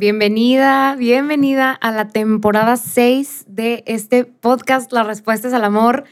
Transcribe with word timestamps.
Bienvenida, 0.00 0.96
bienvenida 0.96 1.72
a 1.72 1.90
la 1.90 2.08
temporada 2.08 2.78
6 2.78 3.44
de 3.48 3.84
este 3.86 4.24
podcast 4.24 4.90
La 4.94 5.02
Respuesta 5.02 5.48
es 5.48 5.52
al 5.52 5.62
Amor. 5.62 6.04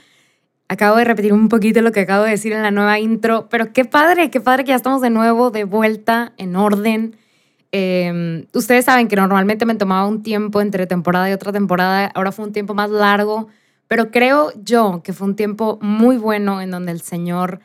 Acabo 0.68 0.98
de 0.98 1.04
repetir 1.04 1.32
un 1.32 1.48
poquito 1.48 1.80
lo 1.80 1.90
que 1.90 2.00
acabo 2.00 2.24
de 2.24 2.32
decir 2.32 2.52
en 2.52 2.60
la 2.60 2.70
nueva 2.70 2.98
intro, 2.98 3.48
pero 3.48 3.72
qué 3.72 3.86
padre, 3.86 4.30
qué 4.30 4.42
padre 4.42 4.64
que 4.64 4.72
ya 4.72 4.74
estamos 4.74 5.00
de 5.00 5.08
nuevo 5.08 5.50
de 5.50 5.64
vuelta 5.64 6.34
en 6.36 6.54
orden. 6.54 7.16
Em, 7.72 8.44
ustedes 8.52 8.84
saben 8.84 9.08
que 9.08 9.16
normalmente 9.16 9.64
me 9.64 9.74
tomaba 9.74 10.06
un 10.06 10.22
tiempo 10.22 10.60
entre 10.60 10.86
temporada 10.86 11.30
y 11.30 11.32
otra 11.32 11.50
temporada, 11.50 12.12
ahora 12.14 12.30
fue 12.30 12.44
un 12.44 12.52
tiempo 12.52 12.74
más 12.74 12.90
largo, 12.90 13.48
pero 13.86 14.10
creo 14.10 14.52
yo 14.62 15.00
que 15.02 15.14
fue 15.14 15.28
un 15.28 15.34
tiempo 15.34 15.78
muy 15.80 16.18
bueno 16.18 16.60
en 16.60 16.70
donde 16.70 16.92
el 16.92 17.00
Señor, 17.00 17.60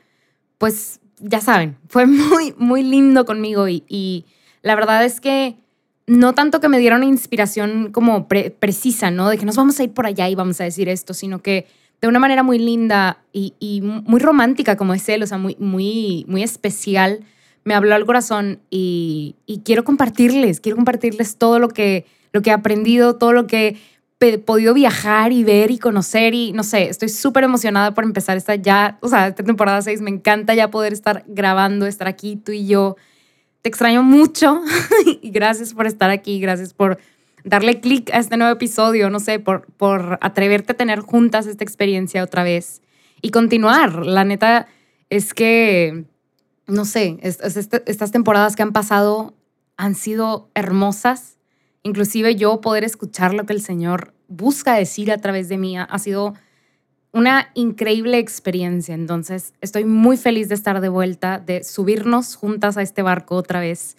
pues 0.57 1.01
ya 1.19 1.41
saben, 1.41 1.75
fue 1.89 2.05
muy, 2.07 2.55
muy 2.57 2.81
lindo 2.81 3.25
conmigo 3.25 3.67
y 3.67 4.25
la 4.61 4.75
verdad 4.75 5.03
es 5.03 5.19
que 5.19 5.57
no 6.07 6.33
tanto 6.33 6.59
que 6.59 6.69
me 6.69 6.79
dieron 6.79 7.03
inspiración 7.03 7.91
como 7.91 8.27
precisa, 8.27 9.11
¿no? 9.11 9.29
De 9.29 9.37
que 9.37 9.45
nos 9.45 9.55
vamos 9.55 9.79
a 9.79 9.83
ir 9.83 9.91
por 9.91 10.05
allá 10.05 10.27
y 10.29 10.35
vamos 10.35 10.59
a 10.59 10.65
decir 10.65 10.89
esto, 10.89 11.13
sino 11.13 11.41
que 11.41 11.67
de 12.01 12.07
una 12.09 12.19
manera 12.19 12.43
muy 12.43 12.59
linda 12.59 13.19
y, 13.31 13.81
muy 13.81 14.19
romántica 14.19 14.75
como 14.75 14.93
es 14.93 15.07
él, 15.07 15.23
o 15.23 15.27
sea, 15.27 15.37
muy, 15.37 15.55
muy, 15.57 16.25
muy 16.27 16.43
especial, 16.43 17.21
me 17.63 17.75
habló 17.75 17.95
al 17.95 18.05
corazón 18.05 18.59
y, 18.69 19.35
quiero 19.63 19.85
compartirles, 19.85 20.59
quiero 20.59 20.75
compartirles 20.75 21.37
todo 21.37 21.59
lo 21.59 21.69
que, 21.69 22.05
lo 22.33 22.41
que 22.41 22.49
he 22.49 22.53
aprendido, 22.53 23.15
todo 23.15 23.31
lo 23.31 23.47
que 23.47 23.77
he 24.19 24.37
podido 24.37 24.73
viajar 24.73 25.31
y 25.31 25.45
ver 25.45 25.71
y 25.71 25.79
conocer 25.79 26.33
y 26.33 26.51
no 26.51 26.63
sé, 26.63 26.89
estoy 26.89 27.07
súper 27.07 27.45
emocionada 27.45 27.93
por 27.93 28.03
empezar 28.03 28.35
esta 28.35 28.55
ya, 28.55 28.97
o 29.01 29.07
sea, 29.07 29.27
esta 29.27 29.43
temporada 29.43 29.81
6, 29.81 30.01
me 30.01 30.09
encanta 30.09 30.53
ya 30.55 30.69
poder 30.69 30.91
estar 30.91 31.23
grabando, 31.27 31.85
estar 31.85 32.07
aquí 32.09 32.35
tú 32.35 32.51
y 32.51 32.67
yo 32.67 32.97
te 33.63 33.69
extraño 33.69 34.03
mucho 34.03 34.61
y 35.21 35.31
gracias 35.31 35.73
por 35.73 35.87
estar 35.87 36.09
aquí, 36.09 36.39
gracias 36.39 36.73
por 36.73 36.99
darle 37.45 37.79
clic 37.79 38.13
a 38.13 38.19
este 38.19 38.35
nuevo 38.35 38.53
episodio, 38.53 39.09
no 39.09 39.21
sé, 39.21 39.39
por, 39.39 39.65
por 39.77 40.19
atreverte 40.21 40.73
a 40.73 40.77
tener 40.77 40.99
juntas 40.99 41.47
esta 41.47 41.63
experiencia 41.63 42.23
otra 42.23 42.43
vez 42.43 42.81
y 43.21 43.31
continuar. 43.31 44.05
La 44.05 44.25
neta 44.25 44.67
es 45.09 45.33
que, 45.33 46.03
no 46.67 46.83
sé, 46.83 47.17
este, 47.21 47.81
estas 47.85 48.11
temporadas 48.11 48.57
que 48.57 48.63
han 48.63 48.73
pasado 48.73 49.33
han 49.77 49.95
sido 49.95 50.49
hermosas. 50.55 51.37
Inclusive 51.83 52.35
yo 52.35 52.59
poder 52.59 52.83
escuchar 52.83 53.33
lo 53.33 53.45
que 53.45 53.53
el 53.53 53.61
Señor 53.61 54.13
busca 54.27 54.73
decir 54.73 55.09
a 55.09 55.17
través 55.19 55.47
de 55.47 55.57
mí 55.57 55.77
ha 55.77 55.99
sido 55.99 56.33
una 57.13 57.51
increíble 57.53 58.17
experiencia. 58.17 58.95
Entonces, 58.95 59.53
estoy 59.61 59.85
muy 59.85 60.17
feliz 60.17 60.49
de 60.49 60.55
estar 60.55 60.81
de 60.81 60.89
vuelta, 60.89 61.39
de 61.39 61.63
subirnos 61.63 62.35
juntas 62.35 62.75
a 62.75 62.81
este 62.81 63.03
barco 63.03 63.35
otra 63.35 63.59
vez, 63.59 63.95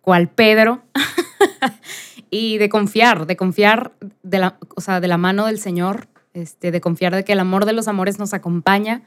cual 0.00 0.28
Pedro, 0.28 0.82
y 2.30 2.58
de 2.58 2.68
confiar, 2.68 3.26
de 3.26 3.36
confiar 3.36 3.92
de 4.22 4.38
la, 4.38 4.58
o 4.74 4.80
sea, 4.80 5.00
de 5.00 5.08
la 5.08 5.16
mano 5.16 5.46
del 5.46 5.60
Señor, 5.60 6.08
este, 6.34 6.72
de 6.72 6.80
confiar 6.80 7.14
de 7.14 7.24
que 7.24 7.32
el 7.32 7.40
amor 7.40 7.64
de 7.64 7.72
los 7.72 7.88
amores 7.88 8.18
nos 8.18 8.34
acompaña. 8.34 9.02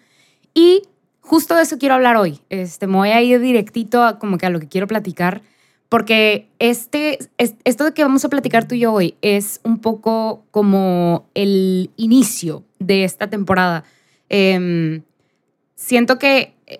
Y 0.54 0.84
justo 1.20 1.56
de 1.56 1.64
eso 1.64 1.78
quiero 1.78 1.96
hablar 1.96 2.16
hoy. 2.16 2.40
Este, 2.50 2.88
me 2.88 2.96
voy 2.96 3.10
a 3.10 3.22
ir 3.22 3.42
directito 3.42 4.04
a, 4.04 4.20
como 4.20 4.38
que 4.38 4.46
a 4.46 4.50
lo 4.50 4.62
que 4.62 4.70
quiero 4.70 4.88
platicar 4.88 5.42
porque 5.90 6.48
este, 6.60 7.18
esto 7.38 7.84
de 7.84 7.94
que 7.94 8.04
vamos 8.04 8.24
a 8.24 8.30
platicar 8.30 8.68
tú 8.68 8.76
y 8.76 8.82
yo 8.82 8.94
hoy 8.94 9.16
es 9.24 9.60
un 9.64 9.80
poco 9.80 10.46
como 10.52 11.26
el 11.34 11.90
inicio 11.98 12.64
de 12.78 13.04
esta 13.04 13.28
temporada. 13.28 13.84
Em, 14.30 15.02
siento 15.74 16.20
que 16.20 16.54
eh, 16.68 16.80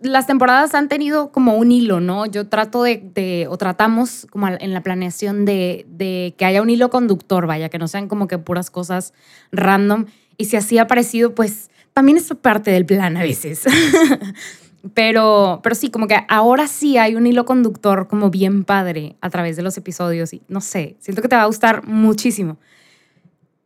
las 0.00 0.26
temporadas 0.26 0.74
han 0.74 0.88
tenido 0.88 1.30
como 1.30 1.54
un 1.54 1.70
hilo, 1.70 2.00
¿no? 2.00 2.26
Yo 2.26 2.48
trato 2.48 2.82
de, 2.82 3.46
o 3.48 3.56
tratamos 3.58 4.26
como 4.28 4.48
en 4.48 4.72
la 4.74 4.82
planeación 4.82 5.44
de, 5.44 5.86
de, 5.88 6.34
que 6.36 6.44
haya 6.44 6.62
un 6.62 6.70
hilo 6.70 6.90
conductor, 6.90 7.46
vaya, 7.46 7.68
que 7.68 7.78
no 7.78 7.86
sean 7.86 8.08
como 8.08 8.26
que 8.26 8.38
puras 8.38 8.72
cosas 8.72 9.14
random. 9.52 10.06
Y 10.36 10.46
si 10.46 10.56
así 10.56 10.78
ha 10.78 10.88
parecido, 10.88 11.32
pues 11.32 11.70
también 11.92 12.18
es 12.18 12.26
parte 12.42 12.72
del 12.72 12.86
plan 12.86 13.16
a 13.16 13.22
veces. 13.22 13.62
Pero, 14.94 15.60
pero 15.62 15.74
sí, 15.74 15.90
como 15.90 16.06
que 16.06 16.16
ahora 16.28 16.68
sí 16.68 16.98
hay 16.98 17.14
un 17.14 17.26
hilo 17.26 17.44
conductor 17.44 18.08
como 18.08 18.30
bien 18.30 18.64
padre 18.64 19.16
a 19.20 19.30
través 19.30 19.56
de 19.56 19.62
los 19.62 19.76
episodios 19.76 20.32
y 20.32 20.42
no 20.48 20.60
sé, 20.60 20.96
siento 21.00 21.22
que 21.22 21.28
te 21.28 21.36
va 21.36 21.42
a 21.42 21.46
gustar 21.46 21.86
muchísimo. 21.86 22.58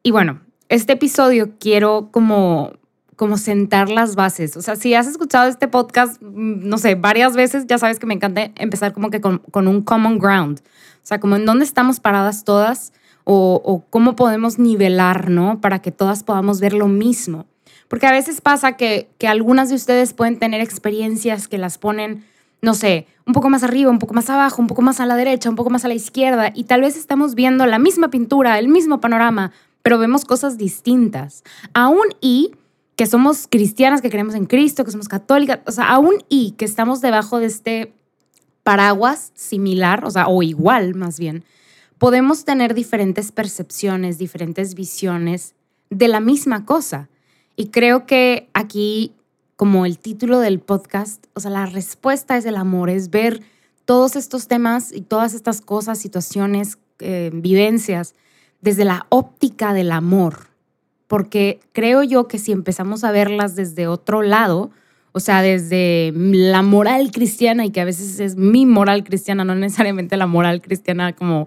Y 0.03 0.13
bueno, 0.13 0.41
este 0.69 0.95
episodio 0.95 1.51
quiero 1.59 2.09
como 2.11 2.73
como 3.21 3.37
sentar 3.37 3.91
las 3.91 4.17
bases. 4.17 4.57
O 4.57 4.63
sea, 4.63 4.77
si 4.77 4.95
has 4.95 5.07
escuchado 5.07 5.47
este 5.47 5.69
podcast, 5.69 6.23
mm, 6.23 6.67
no 6.67 6.79
sé, 6.79 6.95
varias 6.95 7.37
veces, 7.37 7.67
ya 7.67 7.77
sabes 7.77 7.99
que 7.99 8.07
me 8.07 8.15
encanta 8.15 8.51
empezar 8.57 8.95
como 8.95 9.11
que 9.11 9.21
con, 9.21 9.41
con 9.51 9.69
un 9.69 9.83
common 9.83 10.19
ground. 10.19 10.61
O 10.61 11.07
sea, 11.07 11.21
como 11.21 11.37
en 11.37 11.45
dónde 11.45 11.67
estamos 11.67 12.01
paradas 12.01 12.45
todas 12.45 12.95
o, 13.25 13.61
o 13.63 13.85
cómo 13.91 14.17
podemos 14.17 14.59
nivelar, 14.59 15.29
¿no? 15.29 15.61
Para 15.61 15.81
que 15.81 15.93
todas 15.93 16.23
podamos 16.23 16.61
ver 16.61 16.73
lo 16.73 16.89
mismo. 16.89 17.45
Porque 17.91 18.07
a 18.07 18.13
veces 18.13 18.41
pasa 18.41 18.77
que, 18.77 19.11
que 19.19 19.27
algunas 19.27 19.69
de 19.69 19.75
ustedes 19.75 20.13
pueden 20.13 20.39
tener 20.39 20.61
experiencias 20.61 21.49
que 21.49 21.59
las 21.59 21.77
ponen, 21.77 22.25
no 22.63 22.75
sé, 22.75 23.09
un 23.27 23.33
poco 23.33 23.51
más 23.51 23.65
arriba, 23.65 23.91
un 23.91 23.99
poco 23.99 24.15
más 24.15 24.31
abajo, 24.31 24.63
un 24.63 24.69
poco 24.69 24.81
más 24.81 25.01
a 25.01 25.07
la 25.07 25.17
derecha, 25.17 25.51
un 25.51 25.57
poco 25.57 25.71
más 25.71 25.85
a 25.85 25.89
la 25.89 25.95
izquierda, 25.95 26.53
y 26.55 26.65
tal 26.65 26.83
vez 26.83 26.97
estamos 26.97 27.35
viendo 27.35 27.67
la 27.67 27.81
misma 27.81 28.09
pintura, 28.09 28.61
el 28.61 28.69
mismo 28.69 29.01
panorama, 29.01 29.51
pero 29.83 29.99
vemos 29.99 30.25
cosas 30.25 30.57
distintas. 30.57 31.43
Aún 31.75 32.07
y 32.21 32.53
que 32.95 33.07
somos 33.07 33.49
cristianas, 33.51 34.03
que 34.03 34.09
creemos 34.09 34.37
en 34.37 34.47
Cristo, 34.47 34.85
que 34.85 34.93
somos 34.93 35.09
católicas, 35.09 35.59
o 35.67 35.73
sea, 35.73 35.89
aún 35.89 36.23
y 36.29 36.53
que 36.53 36.67
estamos 36.67 37.01
debajo 37.01 37.41
de 37.41 37.47
este 37.47 37.93
paraguas 38.63 39.33
similar, 39.35 40.05
o 40.05 40.13
sea, 40.13 40.29
o 40.29 40.45
igual 40.45 40.95
más 40.95 41.19
bien, 41.19 41.43
podemos 41.99 42.45
tener 42.45 42.73
diferentes 42.73 43.33
percepciones, 43.33 44.17
diferentes 44.17 44.77
visiones 44.77 45.57
de 45.91 46.07
la 46.07 46.21
misma 46.21 46.65
cosa. 46.65 47.10
Y 47.61 47.67
creo 47.67 48.07
que 48.07 48.49
aquí, 48.55 49.13
como 49.57 49.85
el 49.85 49.99
título 49.99 50.41
del 50.41 50.61
podcast, 50.61 51.27
o 51.35 51.41
sea, 51.41 51.51
la 51.51 51.67
respuesta 51.67 52.39
es 52.39 52.47
el 52.47 52.57
amor, 52.57 52.89
es 52.89 53.11
ver 53.11 53.43
todos 53.85 54.17
estos 54.17 54.49
temas 54.49 54.91
y 54.95 55.03
todas 55.03 55.35
estas 55.35 55.61
cosas, 55.61 55.99
situaciones, 55.99 56.79
eh, 57.01 57.31
vivencias, 57.35 58.15
desde 58.63 58.87
la 58.87 59.05
óptica 59.11 59.75
del 59.75 59.93
amor. 59.93 60.47
Porque 61.07 61.61
creo 61.73 62.03
yo 62.03 62.29
que 62.29 62.39
si 62.39 62.51
empezamos 62.51 63.05
a 63.05 63.13
verlas 63.13 63.57
desde 63.57 63.89
otro 63.89 64.23
lado, 64.23 64.71
o 65.13 65.21
sea, 65.21 65.43
desde 65.43 66.15
la 66.15 66.63
moral 66.63 67.11
cristiana 67.11 67.67
y 67.67 67.73
que 67.73 67.83
a 67.83 67.85
veces 67.85 68.21
es 68.21 68.37
mi 68.37 68.65
moral 68.65 69.05
cristiana, 69.05 69.45
no 69.45 69.55
necesariamente 69.55 70.17
la 70.17 70.27
moral 70.27 70.63
cristiana 70.63 71.15
como 71.15 71.47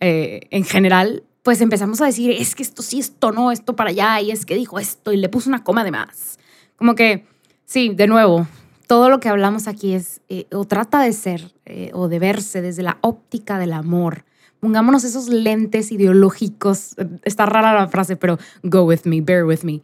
eh, 0.00 0.40
en 0.50 0.64
general, 0.64 1.22
pues 1.46 1.60
empezamos 1.60 2.00
a 2.00 2.06
decir, 2.06 2.32
es 2.32 2.56
que 2.56 2.64
esto 2.64 2.82
sí, 2.82 2.98
esto 2.98 3.30
no, 3.30 3.52
esto 3.52 3.76
para 3.76 3.90
allá, 3.90 4.20
y 4.20 4.32
es 4.32 4.44
que 4.44 4.56
dijo 4.56 4.80
esto 4.80 5.12
y 5.12 5.16
le 5.16 5.28
puso 5.28 5.48
una 5.48 5.62
coma 5.62 5.84
de 5.84 5.92
más. 5.92 6.40
Como 6.74 6.96
que, 6.96 7.24
sí, 7.64 7.90
de 7.94 8.08
nuevo, 8.08 8.48
todo 8.88 9.08
lo 9.10 9.20
que 9.20 9.28
hablamos 9.28 9.68
aquí 9.68 9.92
es, 9.92 10.22
eh, 10.28 10.48
o 10.50 10.64
trata 10.64 11.00
de 11.00 11.12
ser, 11.12 11.52
eh, 11.64 11.92
o 11.94 12.08
de 12.08 12.18
verse 12.18 12.62
desde 12.62 12.82
la 12.82 12.98
óptica 13.00 13.60
del 13.60 13.74
amor. 13.74 14.24
Pongámonos 14.58 15.04
esos 15.04 15.28
lentes 15.28 15.92
ideológicos, 15.92 16.96
está 17.22 17.46
rara 17.46 17.72
la 17.72 17.86
frase, 17.86 18.16
pero 18.16 18.40
go 18.64 18.82
with 18.82 19.02
me, 19.04 19.20
bear 19.20 19.44
with 19.44 19.62
me. 19.62 19.82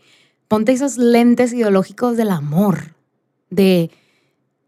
Ponte 0.49 0.73
esos 0.73 0.99
lentes 0.99 1.53
ideológicos 1.53 2.17
del 2.17 2.31
amor, 2.31 2.97
de, 3.51 3.93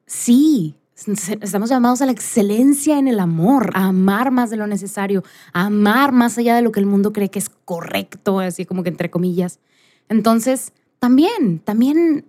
sí, 0.06 0.76
Estamos 1.06 1.71
llamados 1.71 2.03
a 2.03 2.06
la 2.06 2.12
excelencia 2.12 2.99
en 2.99 3.09
el 3.09 3.21
amor, 3.21 3.71
a 3.75 3.87
amar 3.87 4.31
más 4.31 4.51
de 4.51 4.56
lo 4.56 4.67
necesario, 4.67 5.23
a 5.53 5.67
amar 5.67 6.12
más 6.12 6.39
allá 6.39 6.56
de 6.56 6.62
lo 6.62 6.73
que 6.73 6.81
el 6.81 6.87
mundo 6.87 7.12
cree 7.12 7.31
que 7.31 7.39
es 7.39 7.51
correcto, 7.65 8.41
así 8.41 8.65
como 8.65 8.83
que 8.83 8.89
entre 8.89 9.11
comillas. 9.11 9.61
Entonces, 10.09 10.73
también, 10.99 11.61
también 11.61 12.25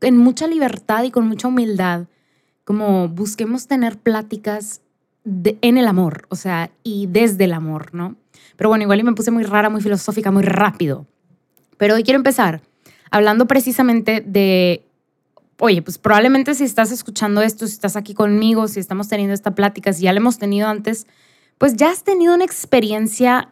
en 0.00 0.16
mucha 0.16 0.46
libertad 0.46 1.04
y 1.04 1.10
con 1.10 1.26
mucha 1.28 1.48
humildad, 1.48 2.06
como 2.64 3.08
busquemos 3.08 3.66
tener 3.66 3.98
pláticas 3.98 4.80
en 5.24 5.78
el 5.78 5.86
amor, 5.86 6.26
o 6.28 6.36
sea, 6.36 6.70
y 6.82 7.06
desde 7.06 7.44
el 7.44 7.52
amor, 7.52 7.94
¿no? 7.94 8.16
Pero 8.56 8.68
bueno, 8.68 8.84
igual 8.84 9.00
y 9.00 9.02
me 9.02 9.12
puse 9.12 9.30
muy 9.30 9.44
rara, 9.44 9.70
muy 9.70 9.80
filosófica, 9.80 10.30
muy 10.30 10.42
rápido. 10.42 11.06
Pero 11.76 11.94
hoy 11.94 12.02
quiero 12.02 12.18
empezar 12.18 12.62
hablando 13.10 13.46
precisamente 13.46 14.22
de 14.26 14.84
oye, 15.58 15.82
pues 15.82 15.98
probablemente 15.98 16.54
si 16.54 16.64
estás 16.64 16.90
escuchando 16.90 17.42
esto, 17.42 17.66
si 17.66 17.74
estás 17.74 17.96
aquí 17.96 18.14
conmigo, 18.14 18.68
si 18.68 18.80
estamos 18.80 19.08
teniendo 19.08 19.34
esta 19.34 19.54
plática, 19.54 19.92
si 19.92 20.04
ya 20.04 20.12
la 20.12 20.18
hemos 20.18 20.38
tenido 20.38 20.68
antes, 20.68 21.06
pues 21.58 21.76
ya 21.76 21.90
has 21.90 22.04
tenido 22.04 22.34
una 22.34 22.44
experiencia 22.44 23.50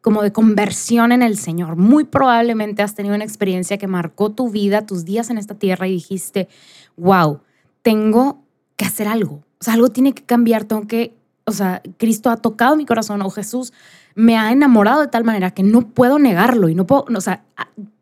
como 0.00 0.22
de 0.22 0.32
conversión 0.32 1.12
en 1.12 1.22
el 1.22 1.38
Señor. 1.38 1.76
Muy 1.76 2.04
probablemente 2.04 2.82
has 2.82 2.94
tenido 2.94 3.14
una 3.14 3.24
experiencia 3.24 3.78
que 3.78 3.86
marcó 3.86 4.32
tu 4.32 4.50
vida, 4.50 4.84
tus 4.84 5.04
días 5.04 5.30
en 5.30 5.38
esta 5.38 5.54
tierra 5.54 5.86
y 5.86 5.92
dijiste, 5.92 6.48
wow, 6.96 7.40
tengo 7.82 8.42
que 8.76 8.84
hacer 8.84 9.06
algo. 9.06 9.44
O 9.60 9.64
sea, 9.64 9.74
algo 9.74 9.88
tiene 9.88 10.12
que 10.12 10.24
cambiar, 10.24 10.64
tengo 10.64 10.88
que, 10.88 11.14
o 11.44 11.52
sea, 11.52 11.82
Cristo 11.98 12.30
ha 12.30 12.36
tocado 12.36 12.74
mi 12.74 12.84
corazón 12.84 13.22
o 13.22 13.30
Jesús 13.30 13.72
me 14.14 14.36
ha 14.36 14.52
enamorado 14.52 15.00
de 15.00 15.08
tal 15.08 15.24
manera 15.24 15.50
que 15.50 15.62
no 15.62 15.88
puedo 15.88 16.18
negarlo 16.18 16.68
y 16.68 16.74
no 16.74 16.86
puedo, 16.86 17.04
o 17.14 17.20
sea, 17.20 17.44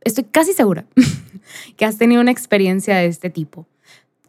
estoy 0.03 0.25
casi 0.25 0.53
segura 0.53 0.87
que 1.77 1.85
has 1.85 1.99
tenido 1.99 2.21
una 2.21 2.31
experiencia 2.31 2.97
de 2.97 3.07
este 3.07 3.31
tipo. 3.31 3.67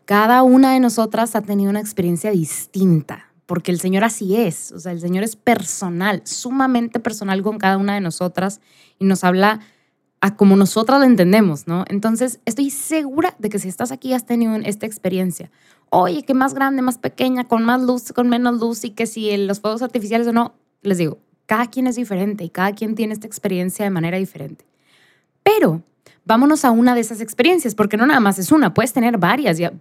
Cada 0.05 0.43
una 0.43 0.73
de 0.73 0.79
nosotras 0.79 1.35
ha 1.35 1.41
tenido 1.41 1.69
una 1.69 1.79
experiencia 1.79 2.31
distinta, 2.31 3.31
porque 3.45 3.71
el 3.71 3.79
Señor 3.79 4.03
así 4.03 4.35
es, 4.35 4.71
o 4.71 4.79
sea, 4.79 4.91
el 4.91 4.99
Señor 4.99 5.23
es 5.23 5.35
personal, 5.35 6.21
sumamente 6.25 6.99
personal 6.99 7.41
con 7.43 7.57
cada 7.57 7.77
una 7.77 7.93
de 7.93 8.01
nosotras 8.01 8.61
y 8.99 9.05
nos 9.05 9.23
habla 9.23 9.61
a 10.21 10.35
como 10.35 10.55
nosotras 10.55 10.99
lo 10.99 11.05
entendemos, 11.05 11.67
¿no? 11.67 11.83
Entonces, 11.87 12.39
estoy 12.45 12.69
segura 12.69 13.35
de 13.39 13.49
que 13.49 13.57
si 13.57 13.67
estás 13.67 13.91
aquí 13.91 14.13
has 14.13 14.25
tenido 14.25 14.55
esta 14.55 14.85
experiencia. 14.85 15.51
Oye, 15.89 16.23
que 16.23 16.35
más 16.35 16.53
grande, 16.53 16.83
más 16.83 16.99
pequeña, 16.99 17.47
con 17.47 17.63
más 17.65 17.81
luz, 17.81 18.13
con 18.13 18.29
menos 18.29 18.59
luz 18.59 18.85
y 18.85 18.91
que 18.91 19.07
si 19.07 19.35
los 19.35 19.59
fuegos 19.59 19.81
artificiales 19.81 20.27
o 20.27 20.31
no, 20.31 20.53
les 20.83 20.99
digo, 20.99 21.17
cada 21.51 21.68
quien 21.68 21.86
es 21.86 21.98
diferente 21.98 22.45
y 22.45 22.50
cada 22.50 22.71
quien 22.71 22.95
tiene 22.95 23.12
esta 23.12 23.27
experiencia 23.27 23.83
de 23.83 23.92
manera 23.92 24.18
diferente. 24.18 24.63
Pero 25.44 25.83
vámonos 26.24 26.63
a 26.63 26.71
una 26.71 26.95
de 26.95 27.01
esas 27.01 27.19
experiencias, 27.19 27.75
porque 27.75 27.98
no 27.98 28.06
nada 28.06 28.21
más 28.21 28.39
es 28.39 28.53
una, 28.53 28.74
puedes 28.74 28.94
tener 28.94 29.18
varias. 29.18 29.57
Ya, 29.57 29.74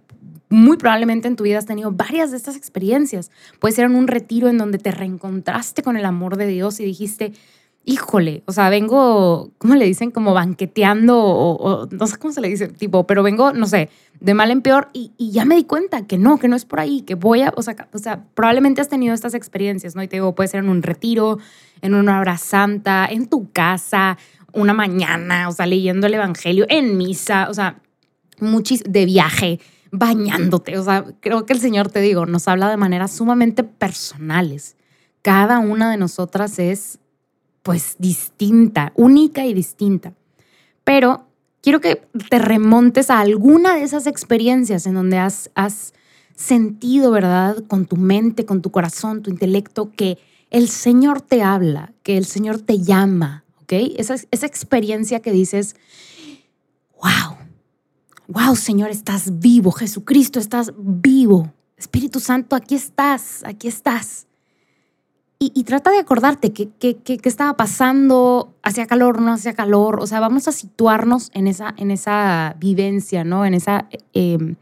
muy 0.49 0.75
probablemente 0.75 1.29
en 1.29 1.37
tu 1.37 1.45
vida 1.45 1.59
has 1.59 1.65
tenido 1.65 1.89
varias 1.93 2.31
de 2.31 2.35
estas 2.35 2.57
experiencias. 2.57 3.31
Puede 3.59 3.73
ser 3.73 3.85
en 3.85 3.95
un 3.95 4.09
retiro 4.09 4.49
en 4.49 4.57
donde 4.57 4.79
te 4.79 4.91
reencontraste 4.91 5.81
con 5.81 5.95
el 5.95 6.03
amor 6.03 6.35
de 6.35 6.47
Dios 6.47 6.77
y 6.81 6.83
dijiste, 6.83 7.31
híjole, 7.83 8.43
o 8.45 8.51
sea, 8.51 8.69
vengo, 8.69 9.51
¿cómo 9.57 9.75
le 9.75 9.85
dicen? 9.85 10.11
Como 10.11 10.33
banqueteando 10.33 11.17
o, 11.17 11.87
no 11.89 12.07
sé 12.07 12.17
cómo 12.17 12.33
se 12.33 12.41
le 12.41 12.49
dice, 12.49 12.67
tipo, 12.67 13.07
pero 13.07 13.23
vengo, 13.23 13.53
no 13.53 13.65
sé, 13.65 13.89
de 14.19 14.33
mal 14.33 14.51
en 14.51 14.61
peor 14.61 14.89
y, 14.93 15.11
ya 15.17 15.45
me 15.45 15.55
di 15.55 15.63
cuenta 15.63 16.05
que 16.05 16.17
no, 16.17 16.37
que 16.37 16.47
no 16.47 16.55
es 16.55 16.65
por 16.65 16.79
ahí, 16.79 17.01
que 17.01 17.15
voy 17.15 17.41
a, 17.41 17.53
o 17.55 17.61
sea, 17.61 17.87
o 17.91 17.97
sea, 17.97 18.23
probablemente 18.35 18.81
has 18.81 18.89
tenido 18.89 19.13
estas 19.13 19.33
experiencias, 19.33 19.95
¿no? 19.95 20.03
Y 20.03 20.07
te 20.07 20.17
digo, 20.17 20.35
puede 20.35 20.49
ser 20.49 20.63
en 20.63 20.69
un 20.69 20.83
retiro, 20.83 21.39
en 21.81 21.95
una 21.95 22.19
hora 22.19 22.37
santa, 22.37 23.07
en 23.09 23.27
tu 23.27 23.51
casa, 23.51 24.17
una 24.53 24.73
mañana, 24.73 25.49
o 25.49 25.51
sea, 25.51 25.65
leyendo 25.65 26.07
el 26.07 26.13
Evangelio, 26.13 26.65
en 26.69 26.97
misa, 26.97 27.47
o 27.49 27.53
sea, 27.53 27.81
muchis 28.39 28.83
de 28.87 29.05
viaje, 29.05 29.59
bañándote, 29.91 30.77
o 30.77 30.83
sea, 30.83 31.05
creo 31.19 31.45
que 31.45 31.53
el 31.53 31.59
Señor, 31.59 31.89
te 31.89 31.99
digo, 32.01 32.25
nos 32.25 32.47
habla 32.47 32.69
de 32.69 32.77
maneras 32.77 33.11
sumamente 33.11 33.63
personales. 33.63 34.77
Cada 35.21 35.59
una 35.59 35.91
de 35.91 35.97
nosotras 35.97 36.57
es, 36.59 36.99
pues, 37.63 37.95
distinta, 37.99 38.91
única 38.95 39.45
y 39.45 39.53
distinta. 39.53 40.13
Pero 40.83 41.27
quiero 41.61 41.79
que 41.79 42.07
te 42.29 42.39
remontes 42.39 43.09
a 43.09 43.19
alguna 43.19 43.75
de 43.75 43.83
esas 43.83 44.07
experiencias 44.07 44.85
en 44.85 44.95
donde 44.95 45.17
has, 45.17 45.93
sentido, 46.33 47.11
¿verdad? 47.11 47.63
Con 47.67 47.85
tu 47.85 47.97
mente, 47.97 48.45
con 48.45 48.63
tu 48.63 48.71
corazón, 48.71 49.21
tu 49.21 49.29
intelecto, 49.29 49.91
que 49.91 50.17
el 50.49 50.69
Señor 50.69 51.21
te 51.21 51.43
habla, 51.43 51.93
que 52.01 52.17
el 52.17 52.25
Señor 52.25 52.59
te 52.61 52.79
llama, 52.79 53.43
esa, 53.67 54.15
esa 54.31 54.45
experiencia 54.45 55.21
que 55.21 55.31
dices, 55.31 55.75
wow, 57.01 57.37
wow, 58.27 58.55
Señor, 58.55 58.89
estás 58.89 59.39
vivo, 59.39 59.71
Jesucristo, 59.71 60.39
estás 60.39 60.73
vivo. 60.77 61.53
Espíritu 61.77 62.19
Santo, 62.19 62.55
aquí 62.55 62.75
estás, 62.75 63.41
aquí 63.45 63.67
estás. 63.67 64.27
Y, 65.43 65.63
trata 65.63 65.89
de 65.89 65.97
acordarte 65.97 66.53
qué 66.53 66.69
que, 66.69 67.19
estaba 67.23 67.57
pasando, 67.57 68.53
hacía 68.61 68.85
calor, 68.85 69.19
no 69.19 69.33
hacía 69.33 69.55
calor. 69.55 69.99
O 69.99 70.05
sea, 70.05 70.19
vamos 70.19 70.47
a 70.47 70.51
situarnos 70.51 71.31
en 71.33 71.47
esa, 71.47 71.73
en 71.77 71.89
esa 71.89 72.55
vivencia, 72.59 73.23
¿no? 73.23 73.43
En 73.43 73.55
esa 73.55 73.87
em, 74.13 74.55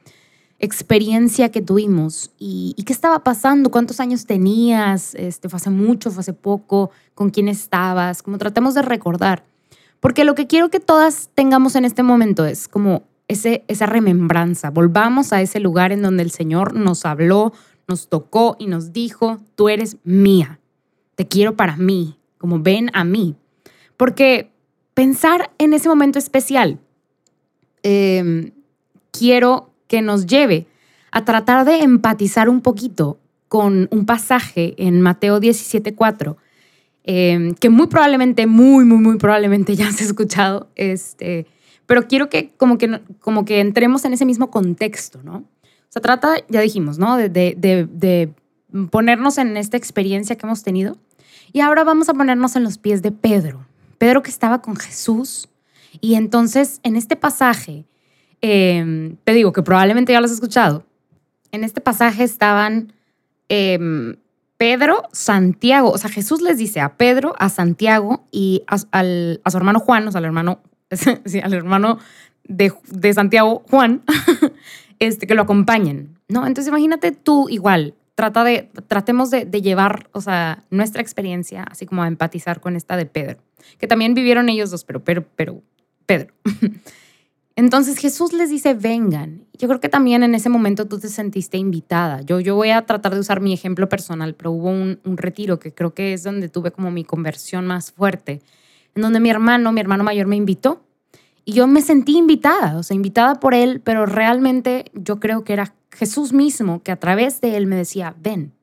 experiencia 0.57 1.49
que 1.49 1.61
tuvimos 1.61 2.31
y, 2.39 2.81
qué 2.85 2.93
estaba 2.93 3.25
pasando, 3.25 3.71
cuántos 3.71 3.99
años 3.99 4.25
tenías, 4.25 5.15
este, 5.15 5.49
fue 5.49 5.57
hace 5.57 5.69
mucho, 5.69 6.11
fue 6.11 6.21
hace 6.21 6.31
poco, 6.31 6.91
con 7.13 7.29
quién 7.29 7.49
estabas, 7.49 8.23
como 8.23 8.37
tratemos 8.37 8.73
de 8.73 8.81
recordar. 8.81 9.43
Porque 9.99 10.23
lo 10.23 10.33
que 10.33 10.47
quiero 10.47 10.69
que 10.69 10.79
todas 10.79 11.29
tengamos 11.35 11.75
en 11.75 11.83
este 11.83 12.03
momento 12.03 12.45
es 12.45 12.69
como 12.69 13.03
ese, 13.27 13.65
esa 13.67 13.85
remembranza, 13.85 14.69
volvamos 14.69 15.33
a 15.33 15.41
ese 15.41 15.59
lugar 15.59 15.91
en 15.91 16.01
donde 16.01 16.23
el 16.23 16.31
Señor 16.31 16.73
nos 16.73 17.03
habló, 17.03 17.51
nos 17.89 18.07
tocó 18.07 18.55
y 18.59 18.67
nos 18.67 18.93
dijo, 18.93 19.39
tú 19.55 19.67
eres 19.67 19.97
mía, 20.05 20.59
te 21.19 21.27
quiero 21.27 21.57
para 21.57 21.75
mí, 21.75 22.17
como 22.37 22.59
ven 22.61 22.91
a 22.93 23.03
mí. 23.03 23.35
Porque 23.97 24.53
pensar 24.93 25.51
en 25.57 25.73
ese 25.73 25.89
momento 25.89 26.17
especial, 26.17 26.79
em, 27.83 28.51
quiero 29.11 29.73
que 29.89 30.01
nos 30.01 30.27
lleve 30.27 30.65
a 31.11 31.25
tratar 31.25 31.65
de 31.65 31.79
empatizar 31.79 32.47
un 32.47 32.61
poquito 32.61 33.19
con 33.49 33.89
un 33.91 34.05
pasaje 34.05 34.75
en 34.77 35.01
Mateo 35.01 35.41
17:4, 35.41 36.37
eh, 37.03 37.53
que 37.59 37.69
muy 37.69 37.87
probablemente, 37.87 38.47
muy, 38.47 38.85
muy, 38.85 38.99
muy 38.99 39.17
probablemente 39.17 39.75
ya 39.75 39.89
has 39.89 39.99
escuchado, 39.99 40.69
este, 40.75 41.47
pero 41.85 42.07
quiero 42.07 42.29
que 42.29 42.53
como, 42.55 42.77
que 42.77 43.01
como 43.19 43.43
que 43.43 43.59
entremos 43.59 44.05
en 44.05 44.13
ese 44.13 44.25
mismo 44.25 44.51
contexto, 44.51 45.21
¿no? 45.21 45.39
O 45.39 45.89
sea, 45.89 46.01
trata, 46.01 46.35
ya 46.47 46.61
dijimos, 46.61 46.97
¿no? 46.97 47.17
De 47.17 48.33
ponernos 48.89 49.37
en 49.37 49.57
esta 49.57 49.75
experiencia 49.75 50.37
que 50.37 50.45
hemos 50.45 50.63
tenido. 50.63 50.95
Y 51.51 51.61
ahora 51.61 51.83
vamos 51.83 52.09
a 52.09 52.13
ponernos 52.13 52.55
en 52.55 52.63
los 52.63 52.77
pies 52.77 53.01
de 53.01 53.11
Pedro. 53.11 53.65
Pedro 53.97 54.23
que 54.23 54.31
estaba 54.31 54.61
con 54.61 54.75
Jesús. 54.75 55.49
Y 56.01 56.15
entonces 56.15 56.79
en 56.83 56.95
este 56.95 57.15
pasaje 57.15 57.85
Em, 58.41 59.17
te 59.23 59.33
digo 59.33 59.51
que 59.51 59.63
probablemente 59.63 60.13
ya 60.13 60.21
lo 60.21 60.25
has 60.25 60.31
escuchado. 60.31 60.85
En 61.51 61.63
este 61.63 61.81
pasaje 61.81 62.23
estaban 62.23 62.93
em, 63.49 64.15
Pedro, 64.57 65.03
Santiago, 65.11 65.91
o 65.91 65.97
sea, 65.97 66.09
Jesús 66.09 66.41
les 66.41 66.57
dice 66.57 66.79
a 66.79 66.95
Pedro, 66.95 67.33
a 67.39 67.49
Santiago 67.49 68.25
y 68.31 68.63
a, 68.67 68.77
al, 68.91 69.41
a 69.43 69.51
su 69.51 69.57
hermano 69.57 69.79
Juan, 69.79 70.07
o 70.07 70.11
sea, 70.11 70.19
al 70.19 70.25
hermano, 70.25 70.61
al 71.43 71.53
hermano 71.53 71.99
de, 72.43 72.73
de 72.89 73.13
Santiago, 73.13 73.63
Juan, 73.69 74.03
este, 74.99 75.27
que 75.27 75.35
lo 75.35 75.41
acompañen, 75.41 76.17
¿no? 76.27 76.45
Entonces 76.45 76.67
imagínate 76.69 77.11
tú 77.11 77.47
igual, 77.49 77.95
trata 78.19 78.43
de, 78.43 78.69
tratemos 78.87 79.29
de, 79.31 79.45
llevar, 79.61 80.09
o 80.11 80.19
sea, 80.19 80.65
nuestra 80.69 81.01
experiencia, 81.01 81.63
así 81.63 81.85
como 81.85 82.03
a 82.03 82.07
empatizar 82.09 82.59
con 82.59 82.75
esta 82.75 82.97
de 82.97 83.05
Pedro, 83.05 83.37
que 83.77 83.87
también 83.87 84.13
vivieron 84.13 84.49
ellos 84.49 84.71
dos, 84.71 84.83
pero, 84.83 85.01
pero, 85.01 85.23
pero 85.37 85.63
Pedro. 86.05 86.33
Entonces 87.55 87.97
Jesús 87.97 88.33
les 88.33 88.49
dice, 88.49 88.73
vengan. 88.73 89.45
Yo 89.57 89.69
creo 89.69 89.79
que 89.79 89.87
también 89.87 90.21
en 90.23 90.35
ese 90.35 90.49
momento 90.49 90.85
tú 90.85 90.99
te 90.99 91.07
sentiste 91.07 91.57
invitada. 91.57 92.19
Yo, 92.23 92.41
yo 92.41 92.55
voy 92.55 92.71
a 92.71 92.85
tratar 92.85 93.13
de 93.13 93.21
usar 93.21 93.39
mi 93.39 93.53
ejemplo 93.53 93.87
personal, 93.87 94.35
pero 94.35 94.51
hubo 94.51 94.69
un, 94.69 94.99
retiro 95.15 95.57
que 95.57 95.73
creo 95.73 95.93
que 95.93 96.11
es 96.11 96.23
donde 96.23 96.49
tuve 96.49 96.71
como 96.71 96.91
mi 96.91 97.05
conversión 97.05 97.67
más 97.67 97.93
fuerte, 97.93 98.41
en 98.95 99.01
donde 99.01 99.21
mi 99.21 99.29
hermano, 99.29 99.71
mi 99.71 99.79
hermano 99.79 100.03
mayor 100.03 100.27
me 100.27 100.35
invitó. 100.35 100.83
Y 101.49 101.53
yo 101.53 101.65
me 101.65 101.81
sentí 101.81 102.15
invitada, 102.15 102.77
o 102.77 102.83
sea, 102.83 102.93
invitada 102.93 103.39
por 103.39 103.55
él, 103.55 103.81
pero 103.83 104.05
realmente 104.05 104.85
yo 104.93 105.19
creo 105.19 105.43
que 105.43 105.53
era 105.53 105.73
Jesús 105.89 106.31
mismo 106.31 106.83
que 106.83 106.91
a 106.91 106.99
través 106.99 107.41
de 107.41 107.57
él 107.57 107.65
me 107.65 107.75
decía, 107.75 108.15
ven. 108.21 108.53